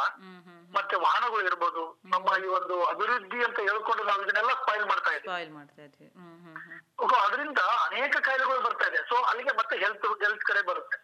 ಮತ್ತೆ 0.76 0.96
ವಾಹನಗಳು 1.06 1.44
ಇರ್ಬೋದು 1.50 1.82
ನಮ್ಮ 2.14 2.28
ಈ 2.44 2.48
ಒಂದು 2.58 2.76
ಅಭಿವೃದ್ಧಿ 2.92 3.40
ಅಂತ 3.48 3.60
ಹೇಳ್ಕೊಂಡು 3.70 4.04
ನಾವು 4.10 4.22
ಇದನ್ನೆಲ್ಲ 4.26 4.54
ಫೈಲ್ 4.68 4.86
ಮಾಡ್ತಾ 4.92 5.12
ಇದ್ದೀವಿ 5.16 5.32
ಅದರಿಂದ 7.26 7.60
ಅನೇಕ 7.88 8.16
ಕಾಯಿಲೆಗಳು 8.28 8.62
ಬರ್ತಾ 8.68 8.86
ಇದೆ. 8.90 9.00
ಸೊ 9.10 9.16
ಅಲ್ಲಿಗೆ 9.30 9.54
ಮತ್ತೆ 9.60 9.76
ಹೆಲ್ತ್ 9.84 10.06
ಹೆಲ್ತ್ 10.24 10.44
ಕಡೆ 10.50 10.62
ಬರುತ್ತೆ. 10.70 10.98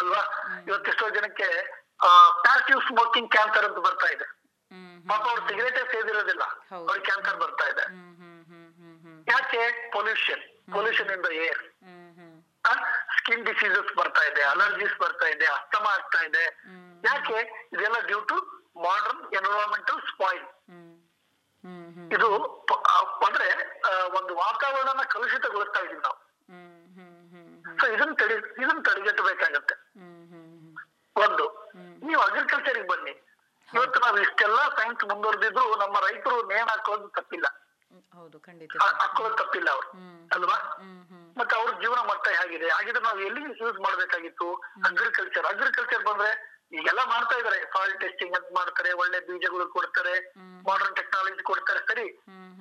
ಅಲ್ವಾ? 0.00 0.22
ಇವತ್ತೆಷ್ಟೋ 0.68 1.06
ಜನಕ್ಕೆ 1.16 1.48
ಪ್ಯಾಸಿವ್ 2.46 2.80
ಸ್ಮೋಕಿಂಗ್ 2.88 3.30
ಕ್ಯಾನ್ಸರ್ 3.36 3.66
ಅಂತ 3.68 3.80
ಬರ್ತಾ 3.88 4.08
ಇದೆ. 4.16 4.26
ಪಾಪ 5.10 5.24
ಅವ್ರು 5.32 5.42
ಸಿಗರೇಟೇ 5.48 5.82
ಸೇದಿರೋದಿಲ್ಲ. 5.92 6.44
ಅವ್ರಿಗೆ 6.76 7.06
ಕ್ಯಾನ್ಸರ್ 7.10 7.38
ಬರ್ತಾ 7.44 7.66
ಇದೆ. 7.72 7.84
ಯಾಕೆ? 9.32 9.62
ಪೊಲ್ಯೂಷನ್ 9.96 10.44
ಪೊಲ್ಯೂಷನ್ 10.74 11.10
ಇಂದ 11.16 11.26
ದ 11.26 11.32
ಏರ್ 11.46 11.62
ಸ್ಕಿನ್ 13.18 13.44
ಡಿಸೀಸಸ್ 13.46 13.90
ಬರ್ತಾ 13.98 14.22
ಇದೆ 14.30 14.42
ಅಲರ್ಜೀಸ್ 14.52 14.96
ಬರ್ತಾ 15.02 15.26
ಇದೆ 15.34 15.46
ಅಸ್ತಮ 15.56 15.84
ಆಗ್ತಾ 15.96 16.20
ಇದೆ. 16.28 16.44
ಯಾಕೆ? 17.08 17.38
ಇದೆಲ್ಲ 17.74 17.98
due 18.08 18.20
to 18.30 18.36
modern 18.82 19.34
environmental 19.34 20.00
spoil 20.00 20.46
ಇದು 22.12 22.44
ಅಂದ್ರೆ 23.26 23.80
ಒಂದು 24.16 24.34
ವಾತಾವರಣ 24.36 25.02
ಕಲುಷಿತಗೊಳಿಸ್ತಾ 25.02 25.80
ಇದೀವಿ 25.80 26.00
ನಾವು. 26.00 26.28
ಸೊ 27.80 27.86
ಇದನ್ನ 27.86 28.12
ತಡಿ 28.14 28.34
ಇದನ್ನ 28.34 28.82
ತಡೆಗಟ್ಟಬೇಕಾಗತ್ತೆ. 28.82 29.74
ಒಂದು 31.16 31.70
ನೀವು 32.06 32.20
ಅಗ್ರಿಕಲ್ಚರ್ 32.20 32.88
ಬನ್ನಿ. 32.88 33.10
ಇವತ್ತು 33.74 34.00
ನಾವು 34.00 34.18
ಇಷ್ಟೆಲ್ಲ 34.18 34.56
ಸೈನ್ಸ್ 34.56 35.04
ಮುಂದುವರೆದಿದ್ರು 35.04 35.76
ನಮ್ಮ 35.76 36.00
ರೈತರು 36.00 36.46
ನೇಣ್ 36.46 36.68
ಹಾಕೋದು 36.68 37.08
ತಪ್ಪಿಲ್ಲ. 37.08 37.46
ಹ್ಮ್. 37.46 38.02
ಹೌದು 38.14 38.40
ಖಂಡಿತ 38.40 38.70
ಹಾ- 38.80 39.00
ಹಾಕೊಳ್ಳೋದು 39.00 39.44
ತಪ್ಪಿಲ್ಲ 39.44 39.70
ಅವ್ರು. 39.70 39.88
ಅಲ್ವಾ? 40.34 40.78
ಮತ್ತೆ 41.38 41.56
ಅವ್ರ 41.56 41.70
ಜೀವನ 41.70 41.98
ಮಟ್ಟ 41.98 42.28
ಹೇಗಿದೆ? 42.28 42.68
ಹಾಗಿದ್ರೆ 42.68 43.04
ನಾವು 43.04 43.20
ಎಲ್ಲಿ 43.20 43.42
ಯೂಸ್ 43.42 43.80
ಮಾಡ್ಬೇಕಾಗಿತ್ತು? 43.80 44.54
ಅಗ್ರಿಕಲ್ಚರ್ 44.86 45.46
ಅಗ್ರಿಕಲ್ಚರ್ 45.46 46.04
ಬಂದ್ರೆ 46.04 46.57
ಈಗೆಲ್ಲ 46.72 47.02
ಮಾಡ್ತಾ 47.04 47.34
ಇದಾರೆ 47.40 47.58
ಸಾಯಿಲ್ 47.74 47.94
ಟೆಸ್ಟಿಂಗ್ 48.00 48.34
ಅಂತ 48.36 48.48
ಮಾಡ್ತಾರೆ 48.58 48.90
ಒಳ್ಳೆ 48.92 49.18
ಬೀಜಗಳು 49.20 49.66
ಕೊಡ್ತಾರೆ 49.66 50.14
ಮಾಡರ್ನ್ 50.68 50.96
ಟೆಕ್ನಾಲಜಿ 50.96 51.42
ಕೊಡ್ತಾರೆ 51.42 51.80
ಸರಿ. 51.90 52.06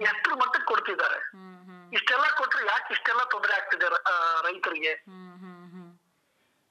ಎಷ್ಟ್ರ 0.10 0.34
ಮಟ್ಟಕ್ಕೆ 0.34 0.68
ಕೊಡ್ತಿದ್ದಾರೆ? 0.68 1.20
ಇಷ್ಟೆಲ್ಲಾ 1.94 2.30
ಕೊಟ್ರೆ 2.40 2.64
ಯಾಕೆ 2.68 2.90
ಇಷ್ಟೆಲ್ಲ 2.94 3.22
ತೊಂದರೆ 3.24 3.54
ಆಗ್ತಿದೆ 3.54 3.88
ರೈತರಿಗೆ? 4.48 4.94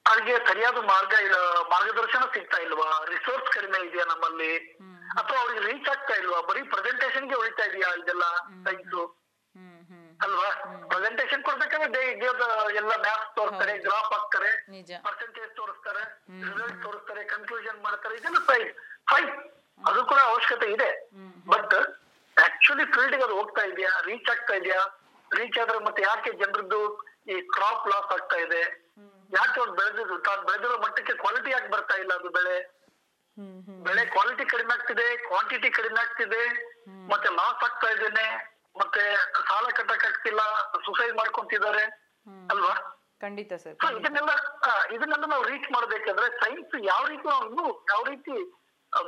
ಅವ್ರಿಗೆ 0.06 0.34
ಸರಿಯಾದ 0.48 0.78
ಮಾರ್ಗ 0.90 1.12
ಇಲ್ಲ 1.26 1.36
ಮಾರ್ಗದರ್ಶನ 1.70 2.24
ಸಿಗ್ತಾ 2.34 2.58
ಇಲ್ವಾ? 2.58 2.88
ರಿಸೋರ್ಸ್ 3.08 3.48
ಕಡಿಮೆ 3.56 3.78
ಇದೆಯಾ 3.86 4.04
ನಮ್ಮಲ್ಲಿ? 4.04 4.50
ಅಥವಾ 5.18 5.38
ಅವ್ರಿಗೆ 5.40 5.62
ರೀಚ್ 5.70 5.88
ಆಗ್ತಾ 5.88 6.14
ಇಲ್ವಾ? 6.14 6.40
ಬರೀ 6.40 6.62
ಪ್ರೆಸೆಂಟೇಶನ್ಗೆ 6.72 7.34
ಉಳಿತಾ 7.34 7.64
ಇದೆಯಾ 7.64 7.88
ಇದೆಲ್ಲ 8.02 8.26
ಸೈನ್ಸ್ 8.66 8.94
ಅಲ್ವಾ? 10.24 10.48
ಪ್ರೆಸೆಂಟೇಶನ್ 10.90 11.42
ಕೊಡ್ಬೇಕಂದ್ರೆ 11.48 12.02
ಎಲ್ಲ 12.80 12.92
ಮ್ಯಾಪ್ 13.06 13.26
ತೋರಿಸ್ತಾರೆ 13.38 13.72
ಗ್ರಾಫ್ 13.86 14.10
ಹಾಕ್ತಾರೆ 14.14 14.50
ಪರ್ಸೆಂಟೇಜ್ 15.06 15.52
ತೋರಿಸ್ತಾರೆ 15.60 16.02
ರಿಸಲ್ಟ್ 16.44 16.78
ತೋರಿಸ್ತಾರೆ 16.84 17.22
ಕನ್ಕ್ಲೂಷನ್ 17.32 17.78
ಮಾಡ್ತಾರೆ 17.86 18.14
ಇದೆಲ್ಲ 18.20 18.40
ಫೈನ್ 18.50 18.70
ಫೈನ್ 19.10 19.30
ಅದು 19.88 20.00
ಕೂಡ 20.10 20.20
ಅವಶ್ಯಕತೆ 20.30 20.68
ಇದೆ. 20.76 20.90
ಬಟ್ 21.52 21.74
ಆಕ್ಚುಲಿ 22.36 22.84
ಫೀಲ್ಡ್ 22.94 23.16
ಅದು 23.26 23.34
ಹೋಗ್ತಾ 23.40 23.62
ಇದೆಯಾ? 23.72 23.92
ರೀಚ್ 24.08 24.30
ಆಗ್ತಾ 24.34 24.54
ಇದೆಯಾ? 24.60 24.80
ರೀಚ್ 25.30 25.58
ಆದ್ರೆ 25.62 25.78
ಮತ್ತೆ 25.86 26.00
ಯಾಕೆ 26.08 26.30
ಜನರದ್ದು 26.42 26.80
ಈ 27.32 27.36
ಕ್ರಾಪ್ 27.54 27.86
ಲಾಸ್ 27.92 28.10
ಆಗ್ತಾ 28.16 28.38
ಇದೆ? 28.46 28.62
ಯಾಕೆ 29.38 29.56
ಅವ್ರು 29.60 29.72
ಬೆಳೆದಿದ್ದು? 29.78 30.16
ತಾನು 30.26 30.42
ಬೆಳೆದಿರೋ 30.48 30.74
ಮಟ್ಟಕ್ಕೆ 30.84 31.14
ಕ್ವಾಲಿಟಿ 31.22 31.50
ಯಾಕೆ 31.54 31.68
ಬರ್ತಾ 31.74 31.94
ಇಲ್ಲ 32.02 32.12
ಅದು 32.20 32.28
ಬೆಳೆ? 32.38 32.56
ಬೆಳೆ 33.86 34.02
ಕ್ವಾಲಿಟಿ 34.12 34.44
ಕಡಿಮೆ 34.52 34.72
ಆಗ್ತಿದೆ 34.74 35.06
ಕ್ವಾಂಟಿಟಿ 35.28 35.70
ಕಡಿಮೆ 35.78 35.98
ಆಗ್ತಿದೆ 36.04 36.42
ಮತ್ತೆ 37.12 37.28
ಲಾಸ್ 37.38 37.64
ಆಗ್ತಾ 37.66 37.88
ಇದ್ದೇನೆ. 37.94 38.26
ಮತ್ತೆ 38.76 39.02
ಸಾಲ 39.48 39.66
ಕಟ್ಟಕ್ 39.78 40.04
ಆಗ್ತಿಲ್ಲ 40.08 40.42
ಸುಸೈಡ್ 40.86 41.16
ಮಾಡ್ಕೊಂತಿದ್ದಾರೆ 41.16 41.84
ಅಲ್ವಾ? 42.52 42.74
ಖಂಡಿತ 43.20 43.52
ಸರ್ 43.62 43.76
ಇದನ್ನೆಲ್ಲ 43.98 44.32
ಇದನ್ನೆಲ್ಲ 44.94 45.26
ನಾವು 45.32 45.44
ರೀಚ್ 45.50 45.68
ಮಾಡ್ಬೇಕಂದ್ರೆ 45.74 46.26
ಸೈನ್ಸ್ 46.42 46.74
ಯಾವ 46.92 47.02
ರೀತಿ 47.12 47.26
ನಾವು 47.28 47.70
ಯಾವ 47.92 48.02
ರೀತಿ 48.12 48.34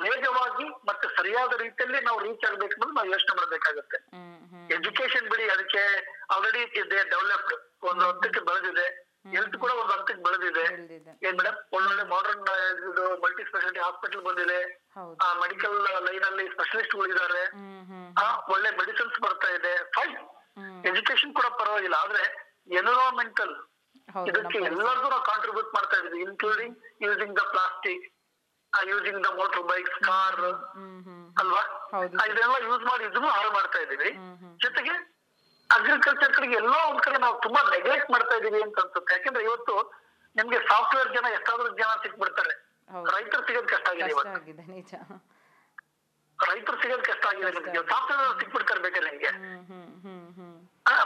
ವೇಗವಾಗಿ 0.04 0.66
ಮತ್ತೆ 0.88 1.06
ಸರಿಯಾದ 1.16 1.52
ರೀತಿಯಲ್ಲಿ 1.64 1.98
ನಾವು 2.06 2.18
ರೀಚ್ 2.24 2.44
ಆಗ್ಬೇಕು 2.48 2.74
ಅನ್ನೋದು 2.76 2.94
ನಾವು 2.96 3.08
ಯೋಚನೆ 3.14 3.34
ಮಾಡ್ಬೇಕಾಗತ್ತೆ. 3.40 3.98
ಎಜುಕೇಶನ್ 4.76 5.26
ಬಿಡಿ 5.32 5.44
ಅದಕ್ಕೆ 5.54 5.82
ಆಲ್ರೆಡಿ 6.34 6.62
ಇದೆ 6.80 6.98
ಡೆವಲಪ್ಡ್ 7.12 7.54
ಒಂದು 7.90 8.02
ಹತ್ತಕ್ಕೆ 8.08 8.40
ಬೆಳೆದಿದೆ. 8.48 8.86
ಹೆಲ್ತ್ 9.24 9.56
ಕೂಡ 9.62 9.70
ಒಂದು 9.78 9.92
ಹಂತಕ್ಕೆ 9.92 10.22
ಬೆಳೆದಿದೆ. 10.24 10.64
ಏನ್ 11.26 11.36
ಮೇಡಮ್ 11.38 11.56
ಒಳ್ಳೊಳ್ಳೆ 11.76 12.04
ಮಾಡರ್ನ್ 12.12 12.42
ಇದು 12.88 13.04
ಮಲ್ಟಿ 13.22 13.42
ಸ್ಪೆಷಾಲಿಟಿ 13.44 13.80
ಹಾಸ್ಪಿಟಲ್ 13.80 14.22
ಬಂದಿದೆ. 14.22 14.58
ಹೌದು. 14.96 15.16
ಮೆಡಿಕಲ್ 15.42 15.76
ಲೈನ್ 16.06 16.24
ಅಲ್ಲಿ 16.24 16.44
ಸ್ಪೆಷಲಿಸ್ಟ್ 16.54 16.94
ಗಳಿದ್ದಾರೆ 16.96 17.42
ಆ, 18.16 18.24
ಒಳ್ಳೆ 18.52 18.70
ಮೆಡಿಸಿನ್ಸ್ 18.78 19.18
ಬರ್ತಾ 19.20 19.50
ಇದೆ. 19.50 19.74
ಫೈನ್ 19.96 20.16
ಎಜುಕೇಶನ್ 20.84 21.34
ಕೂಡ 21.34 21.46
ಪರವಾಗಿಲ್ಲ. 21.58 21.96
ಆದ್ರೆ 22.04 22.22
ಎನ್ವಿರಾನ್ಮೆಂಟಲ್ 22.78 23.54
ಇದಕ್ಕೆ 24.28 24.58
ಎಲ್ಲರಿಗೂ 24.70 25.08
ನಾವು 25.08 25.24
ಕಾಂಟ್ರಿಬ್ಯೂಟ್ 25.24 25.70
ಮಾಡ್ತಾ 25.74 25.96
ಇದೀವಿ 26.00 26.20
including 26.26 26.76
using 27.02 27.34
the 27.38 27.44
plastic 27.52 28.04
using 28.72 29.20
the 29.24 29.30
motor 29.36 29.62
bikes 29.62 29.98
car 30.06 30.40
ಅಲ್ವಾ? 31.36 31.62
ಇದೆಲ್ಲ 32.30 32.56
ಯೂಸ್ 32.66 32.84
ಮಾಡಿ 32.84 33.04
ಇದನ್ನು 33.04 33.30
ಹಾಳು 33.30 33.50
ಮಾಡ್ತಾ 33.52 33.78
ಇದೀವಿ 33.84 34.10
ಜೊತೆಗೆ 34.64 34.94
ಅಗ್ರಿಕಲ್ಚರ್ 35.76 36.32
ಕಡೆಗೆ 36.36 36.56
ಎಲ್ಲೋ 36.62 36.78
ಒಂದ್ 36.90 37.02
ಕಡೆ 37.06 37.18
ನಾವು 37.24 37.36
ತುಂಬಾ 37.46 37.60
ನೆಗ್ಲೆಕ್ಟ್ 37.74 38.10
ಮಾಡ್ತಾ 38.14 38.34
ಇದೀವಿ 38.40 38.60
ಅಂತ 38.66 38.78
ಅನ್ಸುತ್ತೆ. 38.84 39.10
ಯಾಕಂದ್ರೆ 39.16 39.42
ಇವತ್ತು 39.48 39.74
ನಿಮ್ಗೆ 40.36 40.58
ಸಾಫ್ಟ್ವೇರ್ 40.70 41.10
ಜನ 41.16 41.26
ಎಷ್ಟಾದ್ರೂ 41.38 41.68
ಜನ 41.80 41.90
ಸಿಕ್ಬಿಡ್ತಾರೆ. 42.04 42.54
ರೈತರು 43.14 43.42
ಸಿಗೋದ್ 43.48 43.68
ಕಷ್ಟ 43.72 43.86
ಆಗಿದೆ 43.92 44.10
ಇವತ್ತು. 44.14 44.38
ರೈತರು 46.38 46.76
ಸಿಗೋದ್ 46.82 47.04
ಕಷ್ಟ 47.10 47.24
ಆಗಿದೆ 47.30 47.50
ನಿಮ್ಗೆ. 47.56 47.82
ಸಾಫ್ಟ್ವೇರ್ 47.92 48.38
ಸಿಕ್ಬಿಡ್ತಾರೆ 48.40 48.80
ಬೇಕಾದ್ರೆ 48.86 49.10
ನಿಮ್ಗೆ. 49.10 49.32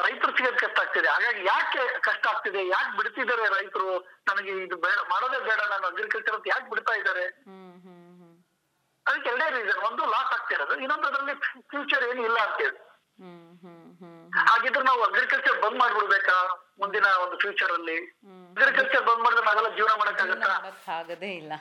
ರೈತರು 0.05 0.33
ಸಿಗೋದ್ 0.39 0.59
ಕಷ್ಟ 0.65 0.79
ಆಗ್ತಿದೆ. 0.83 1.09
ಹಾಗಾಗಿ 1.15 1.43
ಯಾಕೆ 1.53 1.83
ಕಷ್ಟ 2.09 2.25
ಆಗ್ತಿದೆ? 2.33 2.61
ಯಾಕೆ 2.75 2.93
ಬಿಡ್ತಿದ್ದಾರೆ 2.99 3.47
ರೈತರು? 3.57 3.89
ನನಗೆ 4.29 4.53
ಇದು 4.67 4.77
ಬೇಡ 4.85 4.99
ಮಾಡೋದೇ 5.13 5.41
ಬೇಡ 5.49 5.61
ನಾನು 5.73 5.87
ಅಗ್ರಿಕಲ್ಚರ್ 5.93 6.37
ಅಂತ 6.39 6.47
ಯಾಕೆ 6.55 6.69
ಬಿಡ್ತಾ 6.73 6.95
ಇದ್ದಾರೆ? 7.01 7.25
ಅದಕ್ಕೆ 9.07 9.29
ಎರಡೇ 9.33 9.47
ರೀಸನ್ 9.57 9.83
ಒಂದು 9.91 10.03
ಲಾಸ್ 10.15 10.33
ಆಗ್ತಿರೋದು. 10.37 10.75
ಇನ್ನೊಂದು 10.85 11.07
ಅದರಲ್ಲಿ 11.11 11.35
ಫ್ಯೂಚರ್ 11.73 12.05
ಏನು 12.11 12.23
ಇಲ್ಲ 12.29 12.39
ಅಂತೇಳಿ 12.49 12.79
ಹಾಗಿದ್ರೆ 14.33 14.83
ನಾವು 14.89 15.01
ಅಗ್ರಿಕಲ್ಚರ್ 15.03 15.57
ಬಂದ್ 15.63 15.79
ಮಾಡ್ಬಿಡ್ಬೇಕಾ 15.81 16.37
ಮುಂದಿನ 16.81 17.07
ಒಂದು 17.25 17.37
ಫ್ಯೂಚರ್ 17.43 17.73
ಅಲ್ಲಿ? 17.73 17.97
ಅಗ್ರಿಕಲ್ಚರ್ 18.57 19.05
ಬಂದ್ 19.09 19.23
ಮಾಡಿದ್ರೆ 19.25 19.45
ನಾವೆಲ್ಲ 19.49 19.71
ಜೀವನ 19.79 19.95
ಮಾಡಕ್ಕಾಗತ್ತಾ? 20.03 20.53
ಮಾಡಕ್ 20.59 20.89
ಆಗದೇ 20.99 21.31
ಇಲ್ಲ. 21.41 21.53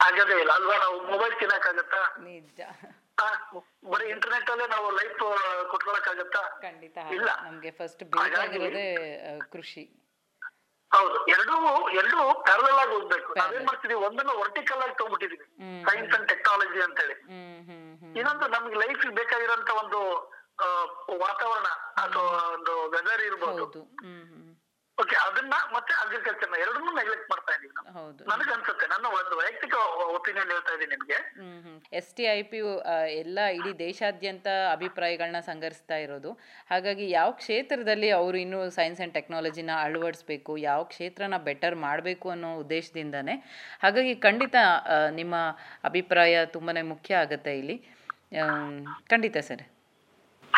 ಆಗದೇ 0.00 0.36
ಇಲ್ಲ. 0.42 0.52
ಅಲ್ವಾ? 0.58 0.76
ನಾವು 0.84 0.96
ಮೊಬೈಲ್ 1.12 1.34
ತಿನ್ನಕ್ಕಾಗತ್ತಾ? 1.40 2.02
ನಿಜ. 2.28 2.60
ಬರೀ 3.92 4.06
ಇಂಟರ್ನೆಟ್ 4.12 4.48
ಅಲ್ಲೇ 4.52 4.66
ನಾವು 4.66 4.86
ಲೈಫ್ 4.90 5.18
ಕೊಟ್ಕೊಳಕ್ಕಾಗತ್ತಾ? 5.72 6.42
ಖಂಡಿತ 6.62 6.96
ಇಲ್ಲ. 7.16 7.28
ನಮ್ಗೆ 7.44 7.70
ಫಸ್ಟ್ 7.80 8.02
ಬೇಕಾಗಿರೋದೇ 8.14 8.86
ಕೃಷಿ. 9.52 9.84
ಹೌದು. 10.90 11.18
ಎರಡೂ 11.34 11.54
ಎರಡೂ 12.00 12.18
ಪ್ಯಾರಲಲ್ 12.46 12.78
ಆಗಿ 12.82 12.92
ಹೋಗ್ಬೇಕು. 12.96 13.30
ನಾವೇನ್ 13.38 13.64
ಮಾಡ್ತಿದೀವಿ 13.68 14.00
ಒಂದನ್ನ 14.08 14.32
ವರ್ಟಿಕಲ್ 14.42 14.82
ಆಗಿ 14.84 14.94
ತಗೊಂಡ್ಬಿಟ್ಟಿದೀವಿ. 14.98 15.46
ಸೈನ್ಸ್ 15.88 16.14
ಅಂಡ್ 16.16 16.28
ಟೆಕ್ನಾಲಜಿ 16.32 16.80
ಅಂತ 16.86 16.98
ಹೇಳಿ 17.04 17.16
ಇನ್ನೊಂದು 18.18 18.46
ನಮ್ಗೆ 18.48 18.76
ಲೈಫ್ 18.82 19.04
ಬೇಕಾಗಿರೋಂತ 19.20 19.70
ಒಂದು 19.82 20.00
ವಾತಾವರಣ 21.24 21.68
ಅಥವಾ 22.04 22.36
ಒಂದು 22.56 22.74
ವೆದರ್ 22.96 23.24
ಇರ್ಬೋದು. 23.30 23.82
ಓಕೆ 25.02 25.16
ಅದನ್ನ 25.26 25.54
ಮತ್ತೆ 25.74 25.92
ಅಗ್ರಿಕಲ್ಚರ್ 26.02 26.52
ಎರಡನ್ನೂ 26.64 26.90
ನೆಗ್ಲೆಕ್ಟ್ 26.98 27.24
ಮಾಡ್ತಾ 27.30 27.52
ಇದೀವಿ 27.56 27.72
ನನಗೆ 28.28 28.52
ಅನ್ಸುತ್ತೆ 28.56 28.86
ನನ್ನ 28.92 29.06
ಒಂದು 29.20 29.34
ವೈಯಕ್ತಿಕ 29.40 29.74
ಒಪಿನಿಯನ್ 30.16 30.50
ಹೇಳ್ತಾ 30.54 30.72
ಇದೀನಿ 30.76 30.90
ನಿಮ್ಗೆ. 30.94 31.18
ಎಸ್ 32.00 32.10
ಟಿ 32.18 32.24
ಐ 32.34 32.36
ಪಿ 32.50 32.58
ಎಲ್ಲ 33.22 33.38
ಇಡೀ 33.58 33.72
ದೇಶಾದ್ಯಂತ 33.78 34.46
ಅಭಿಪ್ರಾಯಗಳನ್ನ 34.74 35.40
ಸಂಘರಿಸ್ತಾ 35.48 35.98
ಇರೋದು. 36.04 36.30
ಹಾಗಾಗಿ 36.70 37.06
ಯಾವ 37.10 37.32
ಕ್ಷೇತ್ರದಲ್ಲಿ 37.42 38.10
ಅವರು 38.20 38.38
ಇನ್ನೂ 38.44 38.60
ಸೈನ್ಸ್ 38.78 39.00
ಆ್ಯಂಡ್ 39.00 39.16
ಟೆಕ್ನಾಲಜಿನ 39.18 39.74
ಅಳವಡಿಸ್ಬೇಕು 39.86 40.54
ಯಾವ 40.68 40.80
ಕ್ಷೇತ್ರನ 40.94 41.38
ಬೆಟರ್ 41.50 41.78
ಮಾಡಬೇಕು 41.86 42.28
ಅನ್ನೋ 42.36 42.52
ಉದ್ದೇಶದಿಂದನೇ. 42.62 43.36
ಹಾಗಾಗಿ 43.84 44.14
ಖಂಡಿತ 44.28 44.56
ನಿಮ್ಮ 45.20 45.34
ಅಭಿಪ್ರಾಯ 45.90 46.46
ತುಂಬಾ 46.56 46.74
ಮುಖ್ಯ 46.94 47.22
ಆಗುತ್ತೆ 47.26 47.54
ಇಲ್ಲಿ. 47.62 47.78
ಖಂಡಿತ 49.14 49.36
ಸರ್. 49.50 49.64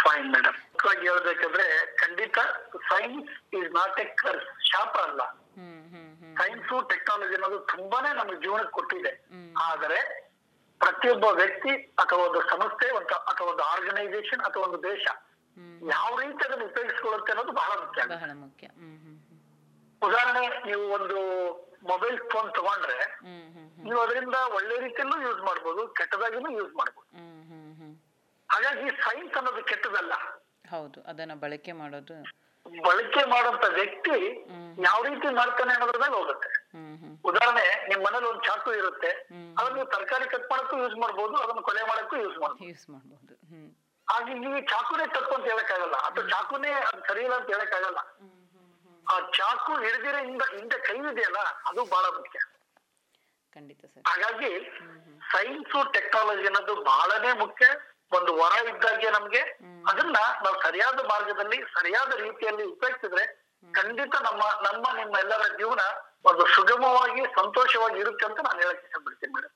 ಫೈನ್ 0.02 0.28
ಮೇಡಮ್ 0.34 0.58
ಹೇಳ್ಬೇಕಂದ್ರೆ 1.06 1.66
ಖಂಡಿತ 2.02 2.38
science 2.90 3.32
is 3.58 3.70
not 3.78 3.98
a 4.04 4.06
curse 4.22 4.48
ಶಾಪ 4.70 4.94
ಅಲ್ಲ. 5.08 5.22
ಸೈನ್ಸ್ 6.40 6.72
ಟೆಕ್ನಾಲಜಿ 6.92 7.34
ಅನ್ನೋದು 7.38 7.58
ತುಂಬಾನೇ 7.72 8.10
ನಮ್ಮ 8.20 8.32
ಜೀವನಕ್ಕೆ 8.44 8.74
ಕೊಟ್ಟಿದೆ. 8.78 9.12
ಆದರೆ 9.68 10.00
ಪ್ರತಿಯೊಬ್ಬ 10.80 11.26
ವ್ಯಕ್ತಿ 11.40 11.72
ಅಥವಾ 12.02 12.22
ಒಂದು 12.28 12.40
ಸಂಸ್ಥೆ 12.50 12.88
ಒಂದು 12.96 13.14
ಅಥವಾ 13.30 13.46
ಒಂದು 13.52 13.62
ಆರ್ಗನೈಸೇಷನ್ 13.72 14.42
ಅಥವಾ 14.48 14.64
ಒಂದು 14.68 14.80
ದೇಶ 14.90 15.04
ಯಾವ 15.92 16.10
ರೀತಿ 16.22 16.42
ಅದನ್ನು 16.46 16.66
ಉಪಯೋಗಿಸ್ಕೊಳ್ಳುತ್ತೆ 16.70 17.32
ಅನ್ನೋದು 17.32 17.52
ಬಹಳ 17.60 17.70
ಮುಖ್ಯ. 17.84 18.02
ಉದಾಹರಣೆ 20.02 20.42
ನೀವು 20.68 20.84
ಒಂದು 20.98 21.18
ಮೊಬೈಲ್ 21.92 22.18
ಫೋನ್ 22.32 22.48
ತಗೊಂಡ್ರೆ 22.58 22.98
ನೀವು 23.86 23.98
ಅದರಿಂದ 24.04 24.36
ಒಳ್ಳೆ 24.58 24.76
ರೀತಿಯಲ್ಲೂ 24.84 25.16
ಯೂಸ್ 25.26 25.40
ಮಾಡ್ಬೋದು 25.48 25.82
ಕೆಟ್ಟದಾಗಿನೂ 25.98 26.50
ಯೂಸ್ 26.58 26.74
ಮಾಡ್ಬೋದು. 26.80 27.08
ಹಾಗಾಗಿ 28.50 28.88
ಸೈನ್ಸ್ 29.04 29.36
ಅನ್ನೋದು 29.38 29.62
ಕೆಟ್ಟದಲ್ಲ. 29.70 30.14
ಹೌದು 30.72 30.98
ಅದನ್ನ 31.10 31.34
ಬಳಕೆ 31.44 31.72
ಮಾಡೋದು. 31.80 32.16
ಬಳಕೆ 32.66 33.22
ಮಾಡುವಂತ 33.32 33.66
ವ್ಯಕ್ತಿ 33.78 34.16
ಯಾವ 34.86 35.00
ರೀತಿ 35.08 35.28
ಮಾಡ್ತಾನೆ 35.34 35.72
ಅನ್ನೋದ್ರ 35.74 35.98
ಮೇಲೆ 36.04 36.14
ಹೋಗುತ್ತೆ. 36.20 36.48
ಉದಾಹರಣೆ 37.30 37.66
ನಿಮ್ 37.90 38.00
ಮನೇಲಿ 38.06 38.26
ಒಂದು 38.30 38.42
ಚಾಕು 38.48 38.70
ಇರುತ್ತೆ. 38.80 39.10
ಅದನ್ನ 39.58 39.74
ನೀವು 39.78 39.88
ತರಕಾರಿ 39.94 40.26
ಕಟ್ 40.32 40.46
ಮಾಡಕ್ಕೂ 40.52 40.76
ಯೂಸ್ 40.82 40.96
ಮಾಡಬಹುದು 41.02 41.36
ಅದನ್ನ 41.42 41.62
ಕೊಲೆ 41.68 41.82
ಮಾಡಕ್ಕೂ 41.90 42.16
ಯೂಸ್ 42.24 42.38
ಮಾಡಬಹುದು 42.42 42.70
ಯೂಸ್ 42.70 42.86
ಮಾಡಬಹುದು 42.94 43.34
ಹಾಗೆ 44.08 44.32
ನೀವು 44.42 44.58
ಚಾಕುನೇ 44.72 45.06
ತಪ್ಪು 45.14 45.32
ಅಂತ 45.36 45.46
ಹೇಳಕ್ಕಾಗಲ್ಲ 45.52 45.96
ಅಥವಾ 46.08 46.24
ಚಾಕುನೇ 46.34 46.72
ಅದು 46.88 47.00
ಸರಿಯಿಲ್ಲ 47.08 47.34
ಅಂತ 47.38 47.48
ಹೇಳಕ್ಕಾಗಲ್ಲ. 47.54 48.00
ಆ 49.06 49.14
ಚಾಕು 49.38 49.72
ಹಿಡಿದಿರೋ 49.84 50.20
ಹಿಂದ 50.28 50.42
ಹಿಂದೆ 50.52 50.78
ಕೈ 50.88 50.96
ಇದೆಯಲ್ಲ 51.12 51.40
ಅದು 51.68 51.80
ಬಹಳ 51.94 52.04
ಮುಖ್ಯ. 52.18 52.38
ಖಂಡಿತ 53.56 53.82
ಸರ್. 53.92 54.02
ಹಾಗಾಗಿ 54.08 54.50
ಸೈನ್ಸ್ 55.32 55.76
ಟೆಕ್ನಾಲಜಿ 55.96 56.46
ಅನ್ನೋದು 56.50 56.74
ಬಹಳನೇ 56.90 57.32
ಮುಖ್ಯ. 57.44 57.66
ಒಂದು 58.12 58.32
ವರ 58.40 58.54
ಇದ್ದಾಗೆ 58.68 59.08
ನಮ್ಗೆ 59.10 59.42
ಅದನ್ನ 59.90 60.16
ನಾವು 60.44 60.56
ಸರಿಯಾದ 60.62 60.98
ಮಾರ್ಗದಲ್ಲಿ 61.08 61.58
ಸರಿಯಾದ 61.76 62.12
ರೀತಿಯಲ್ಲಿ 62.20 62.64
ಉಪಯೋಗಿಸಿದ್ರೆ 62.74 63.24
ಖಂಡಿತ 63.74 64.14
ನಮ್ಮ 64.26 64.42
ನಮ್ಮ 64.66 64.84
ನಿಮ್ಮ 64.96 65.14
ಎಲ್ಲರ 65.18 65.44
ಜೀವನ 65.60 65.82
ಒಂದು 66.24 66.44
ಸುಗಮವಾಗಿ 66.46 67.22
ಸಂತೋಷವಾಗಿ 67.36 67.98
ಇರುತ್ತೆ 68.00 68.24
ಅಂತ 68.26 68.40
ನಾನು 68.40 68.58
ಹೇಳಕ್ 68.58 68.82
ಇಷ್ಟಪಡ್ತೀನಿ 68.84 69.32
ಮೇಡಮ್ 69.34 69.54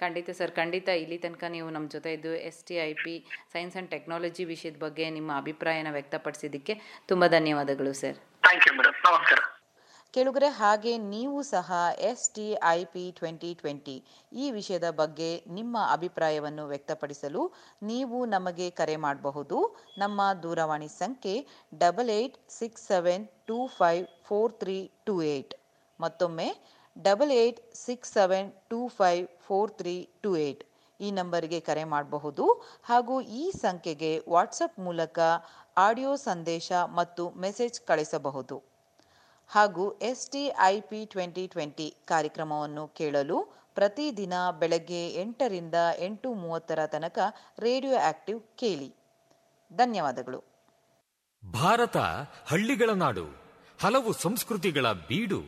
ಖಂಡಿತ 0.00 0.30
ಸರ್ 0.30 0.52
ಖಂಡಿತ 0.52 0.88
ಇಲ್ಲಿ 1.00 1.18
ತನಕ 1.18 1.44
ನೀವು 1.48 1.68
ನಮ್ಮ 1.70 1.88
ಜೊತೆ 1.88 2.10
ಇದ್ದು 2.12 2.30
S 2.48 2.60
T 2.64 2.76
I 2.84 2.90
P 2.94 3.14
science 3.52 3.74
and 3.76 3.90
technology 3.90 4.44
ವಿಷಯದ 4.44 4.78
ಬಗ್ಗೆ 4.78 5.06
ನಿಮ್ಮ 5.10 5.30
ಅಭಿಪ್ರಾಯನ 5.36 5.90
ವ್ಯಕ್ತಪಡಿಸಿದ್ದಕ್ಕೆ 5.92 6.74
ತುಂಬ 7.06 7.24
ಧನ್ಯವಾದಗಳು 7.28 7.92
ಸರ್. 7.92 8.16
ಥ್ಯಾಂಕ್ 8.42 8.66
ಯು 8.68 8.72
ಮೇಡಮ್ 8.74 8.96
ನಮಸ್ಕಾರ. 9.06 9.40
ಕೇಳುಗರೆ 10.14 10.48
ಹಾಗೆ 10.58 10.92
ನೀವು 11.10 11.36
ಸಹ 11.50 11.68
S 12.08 12.24
T 12.36 12.46
I 12.68 12.78
P 12.92 13.02
twenty 13.18 13.50
twenty 13.60 13.94
ಈ 14.42 14.46
ವಿಷಯದ 14.56 14.88
ಬಗ್ಗೆ 15.00 15.28
ನಿಮ್ಮ 15.58 15.82
ಅಭಿಪ್ರಾಯವನ್ನು 15.92 16.64
ವ್ಯಕ್ತಪಡಿಸಲು 16.72 17.42
ನೀವು 17.82 18.18
ನಮಗೆ 18.32 18.66
ಕರೆ 18.80 18.96
ಮಾಡಬಹುದು. 19.04 19.58
ನಮ್ಮ 19.98 20.20
ದೂರವಾಣಿ 20.44 20.88
ಸಂಖ್ಯೆ 21.02 21.34
double 21.82 22.10
eight 22.16 22.38
six 22.58 22.86
seven 22.86 23.26
two 23.50 23.58
five 23.76 24.06
four 24.28 24.54
three 24.62 24.78
two 25.08 25.14
eight 25.34 25.54
ಮತ್ತೊಮ್ಮೆ 26.00 26.48
double 26.96 27.34
eight 27.42 27.60
six 27.84 28.12
seven 28.18 28.50
two 28.72 28.80
five 28.98 29.24
four 29.46 29.72
three 29.80 29.94
two 30.24 30.32
eight 30.46 30.64
ಈ 31.00 31.10
ನಂಬರಿಗೆ 31.10 31.60
ಕರೆ 31.68 31.84
ಮಾಡಬಹುದು 31.94 32.46
ಹಾಗೂ 32.90 33.14
ಈ 33.42 33.44
ಸಂಖ್ಯೆಗೆ 33.64 34.12
ವಾಟ್ಸಪ್ 34.28 34.80
ಮೂಲಕ 34.88 35.18
ಆಡಿಯೋ 35.86 36.12
ಸಂದೇಶ 36.28 36.72
ಮತ್ತು 36.98 37.22
ಮೆಸೇಜ್ 37.44 37.78
ಕಳಿಸಬಹುದು. 37.82 38.58
ಹಾಗೂ 39.52 39.92
S 39.92 40.30
T 40.30 40.52
I 40.58 40.80
P 40.80 41.06
twenty 41.06 41.46
twenty 41.46 41.94
ಕಾರ್ಯಕ್ರಮವನ್ನು 42.04 42.88
ಕೇಳಲು 42.88 43.60
ಪ್ರತಿದಿನ 43.74 44.32
ಬೆಳಗ್ಗೆ 44.58 45.14
ಎಂಟರಿಂದ 45.14 45.74
ಎಂಟು 45.98 46.34
ಮೂವತ್ತರ 46.34 46.86
ತನಕ 46.86 47.18
ರೇಡಿಯೋ 47.58 47.96
ಆಕ್ಟಿವ್ 47.98 48.40
ಕೇಳಿ. 48.58 48.94
ಧನ್ಯವಾದಗಳು. 49.72 50.44
ಭಾರತ 51.52 51.96
ಹಳ್ಳಿಗಳ 52.46 52.90
ನಾಡು. 52.90 53.24
ಹಲವು 53.82 54.12
ಸಂಸ್ಕೃತಿಗಳ 54.12 54.92
ಬೀಡು. 54.92 55.40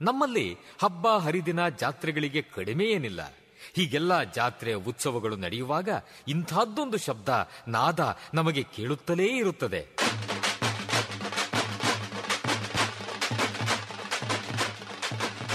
ನಮ್ಮಲ್ಲಿ 0.00 0.56
ಹಬ್ಬ 0.82 1.08
ಹರಿದಿನ 1.08 1.68
ಜಾತ್ರೆಗಳಿಗೆ 1.68 2.42
ಕಡಿಮೆ 2.42 2.84
ಏನಿಲ್ಲ. 2.84 3.34
ಹೀಗೆಲ್ಲ 3.72 4.22
ಜಾತ್ರೆ 4.22 4.74
ಉತ್ಸವಗಳು 4.74 5.36
ನಡೆಯುವಾಗ 5.36 5.88
ಇಂಥದ್ದೊಂದು 6.28 6.98
ಶಬ್ದ 6.98 7.28
ನಾದ 7.68 8.16
ನಮಗೆ 8.34 8.62
ಕೇಳುತ್ತಲೇ 8.62 9.26
ಇರುತ್ತದೆ. 9.26 9.88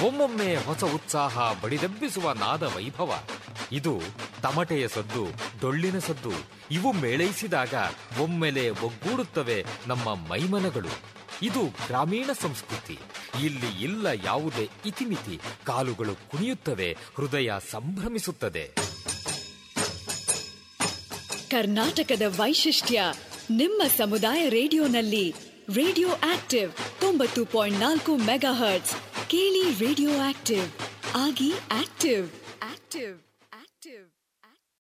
ಒಮ್ಮೊಮ್ಮೆ 0.06 0.56
ಹೊಸ 0.56 0.84
ಉತ್ಸಾಹ 0.84 1.62
ಬಡಿದೆಬ್ಬಿಸುವ 1.62 2.32
ನಾದ 2.32 2.64
ವೈಭವ. 2.64 3.24
ಇದು 3.72 4.00
ತಮಟೆಯ 4.44 4.88
ಸದ್ದು, 4.88 5.26
ಡೊಳ್ಳಿನ 5.62 6.00
ಸದ್ದು, 6.00 6.32
ಇವು 6.72 6.92
ಮೇಳೈಸಿದಾಗ 6.92 7.74
ಒಮ್ಮೆಲೆ 8.22 8.70
ಒಗ್ಗೂಡುತ್ತವೆ 8.70 9.66
ನಮ್ಮ 9.88 10.16
ಮೈಮನಗಳು. 10.16 11.18
ಇದು 11.42 11.64
ಗ್ರಾಮೀಣ 11.64 12.30
ಸಂಸ್ಕೃತಿ. 12.42 13.00
ಇಲ್ಲಿ 13.46 13.84
ಇಲ್ಲ 13.84 14.08
ಯಾವುದೇ 14.24 14.70
ಇತಿಮಿತಿ, 14.86 15.42
ಕಾಲುಗಳು 15.66 16.16
ಕುಣಿಯುತ್ತವೆ, 16.16 16.98
ಹೃದಯ 17.18 17.52
ಸಂಭ್ರಮಿಸುತ್ತದೆ. 17.72 18.72
ಕರ್ನಾಟಕದ 21.50 22.22
ವೈಶಿಷ್ಟ್ಯ, 22.28 23.04
ನಿಮ್ಮ 23.52 23.84
ಸಮುದಾಯ 23.98 24.50
ರೇಡಿಯೋನಲ್ಲಿ 24.50 25.36
ರೇಡಿಯೋ 25.74 26.10
ಆಕ್ಟಿವ್ 26.10 26.72
ತೊಂಬತ್ತು 27.02 27.46
ಪಾಯಿಂಟ್ 27.46 27.80
ನಾಲ್ಕು 27.80 28.16
ಮೆಗಾ 28.16 28.54
ಹರ್ಟ್ಸ್. 28.54 28.96
ಕೇಳಿ 29.28 29.64
ರೇಡಿಯೋ 29.80 30.12
ಆಕ್ಟಿವ್ 30.30 30.68
ಆಗಿ 31.18 31.50
ಆಕ್ಟಿವ್ 31.82 32.26
ಆಕ್ಟಿವ್ 32.64 32.72
ಆಕ್ಟಿವ್ 32.72 33.27